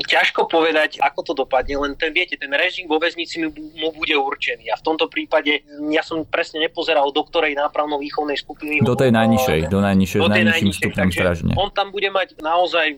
ťažko 0.05 0.47
povedať, 0.47 1.03
ako 1.03 1.21
to 1.27 1.33
dopadne, 1.35 1.75
len 1.75 1.93
ten, 1.99 2.15
viete, 2.15 2.39
ten 2.39 2.53
režim 2.55 2.87
vo 2.87 3.03
väznici 3.03 3.43
mu, 3.43 3.91
bude 3.91 4.15
určený. 4.15 4.71
A 4.71 4.79
v 4.79 4.83
tomto 4.85 5.11
prípade, 5.11 5.67
ja 5.91 6.03
som 6.07 6.23
presne 6.23 6.63
nepozeral 6.63 7.11
do 7.11 7.23
ktorej 7.27 7.59
nápravno-výchovnej 7.59 8.39
skupiny. 8.39 8.85
Do 8.87 8.95
tej 8.95 9.11
najnižšej, 9.11 9.59
do 9.67 9.81
najnižšej, 9.83 10.21
do 10.23 10.31
tej 10.31 10.45
najnižším 10.47 10.75
stupňom 10.87 11.11
strážne. 11.11 11.53
On 11.59 11.71
tam 11.75 11.91
bude 11.91 12.13
mať 12.15 12.39
naozaj 12.39 12.95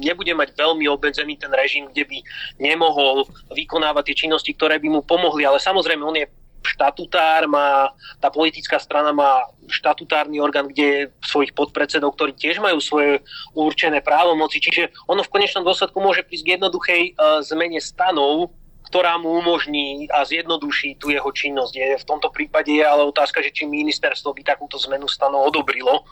nebude 0.00 0.32
mať 0.34 0.58
veľmi 0.58 0.84
obmedzený 0.90 1.38
ten 1.38 1.52
režim, 1.54 1.86
kde 1.90 2.04
by 2.06 2.18
nemohol 2.58 3.26
vykonávať 3.54 4.12
tie 4.12 4.26
činnosti, 4.26 4.50
ktoré 4.54 4.82
by 4.82 4.88
mu 4.90 5.00
pomohli, 5.06 5.46
ale 5.46 5.62
samozrejme 5.62 6.02
on 6.02 6.18
je 6.18 6.26
štatutár, 6.64 7.44
má, 7.44 7.92
tá 8.18 8.32
politická 8.32 8.80
strana 8.80 9.12
má 9.12 9.44
štatutárny 9.68 10.40
orgán, 10.40 10.72
kde 10.72 10.84
je 10.84 11.00
svojich 11.20 11.52
podpredsedov, 11.52 12.16
ktorí 12.16 12.32
tiež 12.32 12.58
majú 12.58 12.80
svoje 12.80 13.20
určené 13.52 14.00
právomoci, 14.00 14.64
čiže 14.64 14.88
ono 15.04 15.20
v 15.20 15.32
konečnom 15.32 15.60
dôsledku 15.60 16.00
môže 16.00 16.24
prísť 16.24 16.44
k 16.48 16.52
jednoduchej 16.56 17.02
uh, 17.14 17.44
zmene 17.44 17.78
stanov, 17.84 18.56
ktorá 18.84 19.16
mu 19.16 19.40
umožní 19.40 20.06
a 20.12 20.22
zjednoduší 20.28 21.00
tú 21.00 21.08
jeho 21.08 21.26
činnosť. 21.32 21.72
Je, 21.72 21.86
v 21.96 22.08
tomto 22.08 22.28
prípade 22.28 22.68
je 22.68 22.84
ale 22.84 23.02
otázka, 23.04 23.40
že 23.40 23.50
či 23.50 23.64
ministerstvo 23.64 24.36
by 24.36 24.44
takúto 24.44 24.76
zmenu 24.84 25.08
stanov 25.08 25.48
odobrilo 25.48 26.04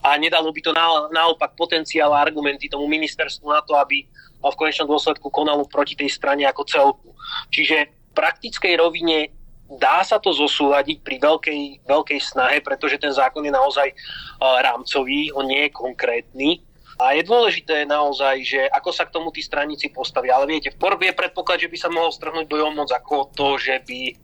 a 0.00 0.16
nedalo 0.16 0.48
by 0.48 0.60
to 0.64 0.72
na, 0.72 1.08
naopak 1.12 1.52
potenciál 1.52 2.16
a 2.16 2.24
argumenty 2.24 2.66
tomu 2.66 2.88
ministerstvu 2.88 3.44
na 3.48 3.60
to, 3.60 3.76
aby 3.76 4.08
v 4.44 4.58
konečnom 4.60 4.88
dôsledku 4.88 5.32
konalo 5.32 5.64
proti 5.64 5.96
tej 5.96 6.12
strane 6.12 6.44
ako 6.44 6.62
celku. 6.68 7.08
Čiže 7.48 7.88
v 7.88 8.12
praktickej 8.12 8.74
rovine 8.76 9.32
dá 9.80 10.04
sa 10.04 10.20
to 10.20 10.32
zosúľadiť 10.36 11.00
pri 11.00 11.16
veľkej, 11.16 11.60
veľkej 11.88 12.20
snahe, 12.20 12.60
pretože 12.60 13.00
ten 13.00 13.12
zákon 13.12 13.40
je 13.40 13.52
naozaj 13.52 13.88
uh, 13.88 14.60
rámcový, 14.60 15.32
on 15.32 15.48
nie 15.48 15.64
je 15.68 15.70
konkrétny. 15.72 16.60
A 16.98 17.18
je 17.18 17.22
dôležité 17.26 17.82
naozaj, 17.84 18.44
že 18.46 18.60
ako 18.70 18.90
sa 18.94 19.04
k 19.06 19.14
tomu 19.14 19.34
tí 19.34 19.42
straníci 19.42 19.90
postavia. 19.90 20.38
Ale 20.38 20.46
viete, 20.46 20.70
v 20.70 20.78
porbe 20.78 21.10
je 21.10 21.18
predpoklad, 21.18 21.58
že 21.58 21.70
by 21.70 21.76
sa 21.78 21.90
mohol 21.90 22.14
strhnúť 22.14 22.46
bojom 22.46 22.74
moc 22.74 22.90
ako 22.90 23.34
to, 23.34 23.58
že 23.58 23.82
by 23.82 24.14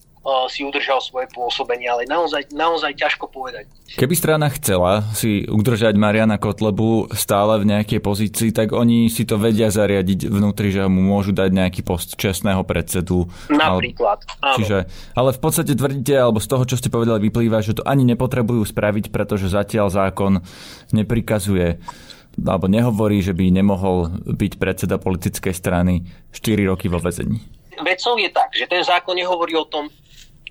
si 0.53 0.61
udržal 0.69 1.01
svoje 1.01 1.33
pôsobenie, 1.33 1.89
ale 1.89 2.05
naozaj, 2.05 2.53
naozaj 2.53 2.93
ťažko 2.93 3.33
povedať. 3.33 3.65
Keby 3.97 4.13
strana 4.13 4.53
chcela 4.53 5.01
si 5.17 5.49
udržať 5.49 5.97
Mariana 5.97 6.37
Kotlebu 6.37 7.09
stále 7.17 7.57
v 7.57 7.73
nejakej 7.73 8.05
pozícii, 8.05 8.53
tak 8.53 8.77
oni 8.77 9.09
si 9.09 9.25
to 9.25 9.41
vedia 9.41 9.73
zariadiť 9.73 10.29
vnútri, 10.29 10.69
že 10.69 10.85
mu 10.93 11.01
môžu 11.01 11.33
dať 11.33 11.57
nejaký 11.57 11.81
post 11.81 12.21
čestného 12.21 12.61
predsedu. 12.69 13.33
Napríklad, 13.49 14.21
áno. 14.45 14.61
Čiže, 14.61 14.93
ale 15.17 15.33
v 15.33 15.41
podstate 15.41 15.73
tvrdíte, 15.73 16.13
alebo 16.13 16.37
z 16.37 16.53
toho, 16.53 16.69
čo 16.69 16.77
ste 16.77 16.93
povedali, 16.93 17.33
vyplýva, 17.33 17.65
že 17.65 17.81
to 17.81 17.83
ani 17.89 18.05
nepotrebujú 18.05 18.61
spraviť, 18.69 19.09
pretože 19.09 19.49
zatiaľ 19.49 19.89
zákon 19.89 20.45
neprikazuje 20.93 21.81
alebo 22.47 22.67
nehovorí, 22.67 23.21
že 23.21 23.37
by 23.37 23.53
nemohol 23.53 24.11
byť 24.25 24.53
predseda 24.57 24.97
politickej 24.97 25.55
strany 25.55 26.07
4 26.33 26.71
roky 26.71 26.89
vo 26.89 27.01
vezení. 27.01 27.41
Vecou 27.81 28.17
je 28.21 28.29
tak, 28.29 28.53
že 28.53 28.69
ten 28.69 28.85
zákon 28.85 29.17
nehovorí 29.17 29.57
o 29.57 29.65
tom, 29.65 29.89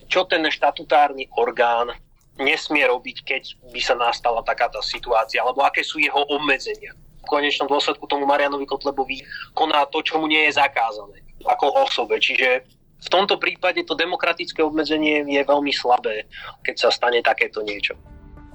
čo 0.10 0.26
ten 0.26 0.42
štatutárny 0.50 1.30
orgán 1.38 1.94
nesmie 2.42 2.88
robiť, 2.88 3.18
keď 3.22 3.44
by 3.70 3.82
sa 3.84 3.94
nastala 4.00 4.42
takáto 4.42 4.82
situácia, 4.82 5.44
alebo 5.44 5.62
aké 5.62 5.86
sú 5.86 6.02
jeho 6.02 6.26
obmedzenia. 6.32 6.96
V 7.22 7.28
konečnom 7.28 7.70
dôsledku 7.70 8.10
tomu 8.10 8.26
Marianovi 8.26 8.66
Kotlebovi 8.66 9.22
koná 9.54 9.86
to, 9.86 10.02
čo 10.02 10.18
mu 10.18 10.26
nie 10.26 10.50
je 10.50 10.58
zakázané 10.58 11.22
ako 11.46 11.86
osobe. 11.86 12.18
Čiže 12.18 12.66
v 13.00 13.10
tomto 13.12 13.38
prípade 13.38 13.86
to 13.86 13.94
demokratické 13.96 14.60
obmedzenie 14.66 15.24
je 15.24 15.42
veľmi 15.46 15.72
slabé, 15.72 16.26
keď 16.66 16.76
sa 16.76 16.90
stane 16.90 17.22
takéto 17.24 17.64
niečo. 17.64 17.96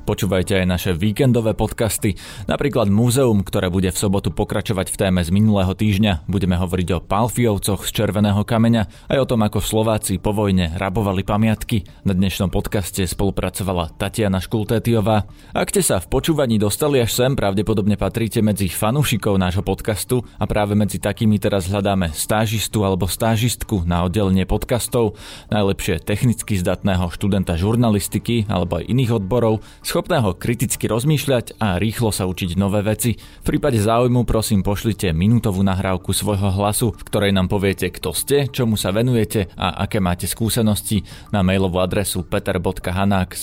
Počúvajte 0.04 0.60
aj 0.60 0.66
naše 0.68 0.90
víkendové 0.92 1.56
podcasty, 1.56 2.20
napríklad 2.44 2.92
Múzeum, 2.92 3.40
ktoré 3.40 3.72
bude 3.72 3.88
v 3.88 3.96
sobotu 3.96 4.28
pokračovať 4.36 4.92
v 4.92 5.00
téme 5.00 5.24
z 5.24 5.32
minulého 5.32 5.72
týždňa. 5.72 6.28
Budeme 6.28 6.60
hovoriť 6.60 6.88
o 6.92 7.00
palfiovcoch 7.00 7.88
z 7.88 7.90
červeného 8.04 8.44
kameňa, 8.44 9.08
aj 9.08 9.18
o 9.24 9.28
tom, 9.32 9.40
ako 9.40 9.64
Slováci 9.64 10.20
po 10.20 10.36
vojne 10.36 10.76
rabovali 10.76 11.24
pamiatky. 11.24 11.88
Na 12.04 12.12
dnešnom 12.12 12.52
podcaste 12.52 13.00
spolupracovala 13.08 13.96
Tatiana 13.96 14.44
Škultétiová. 14.44 15.24
Ak 15.56 15.72
ste 15.72 15.80
sa 15.80 15.96
v 16.04 16.12
počúvaní 16.12 16.60
dostali 16.60 17.00
až 17.00 17.16
sem, 17.16 17.32
pravdepodobne 17.32 17.96
patríte 17.96 18.44
medzi 18.44 18.68
fanúšikov 18.68 19.40
nášho 19.40 19.64
podcastu 19.64 20.20
a 20.36 20.44
práve 20.44 20.76
medzi 20.76 21.00
takými 21.00 21.40
teraz 21.40 21.64
hľadáme 21.72 22.12
stážistu 22.12 22.84
alebo 22.84 23.08
stážistku 23.08 23.88
na 23.88 24.04
oddelenie 24.04 24.44
podcastov, 24.44 25.16
najlepšie 25.48 26.04
technicky 26.04 26.60
zdatného 26.60 27.08
študenta 27.08 27.56
žurnalistiky 27.56 28.44
alebo 28.52 28.84
aj 28.84 28.92
iných 28.92 29.16
odborov, 29.16 29.64
schopného 29.94 30.34
kriticky 30.34 30.90
rozmýšľať 30.90 31.62
a 31.62 31.78
rýchlo 31.78 32.10
sa 32.10 32.26
učiť 32.26 32.58
nové 32.58 32.82
veci. 32.82 33.14
V 33.14 33.44
prípade 33.46 33.78
záujmu 33.78 34.26
prosím 34.26 34.66
pošlite 34.66 35.14
minútovú 35.14 35.62
nahrávku 35.62 36.10
svojho 36.10 36.50
hlasu, 36.50 36.90
v 36.98 37.06
ktorej 37.06 37.30
nám 37.30 37.46
poviete, 37.46 37.94
kto 37.94 38.10
ste, 38.10 38.50
čomu 38.50 38.74
sa 38.74 38.90
venujete 38.90 39.54
a 39.54 39.86
aké 39.86 40.02
máte 40.02 40.26
skúsenosti 40.26 41.06
na 41.30 41.46
mailovú 41.46 41.78
adresu 41.78 42.26
peter.hanák 42.26 43.38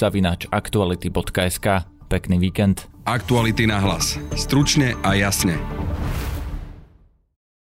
aktuality.sk. 0.52 1.68
Pekný 2.12 2.36
víkend. 2.44 2.92
Aktuality 3.08 3.64
na 3.72 3.80
hlas. 3.80 4.20
Stručne 4.36 5.00
a 5.08 5.16
jasne. 5.16 5.56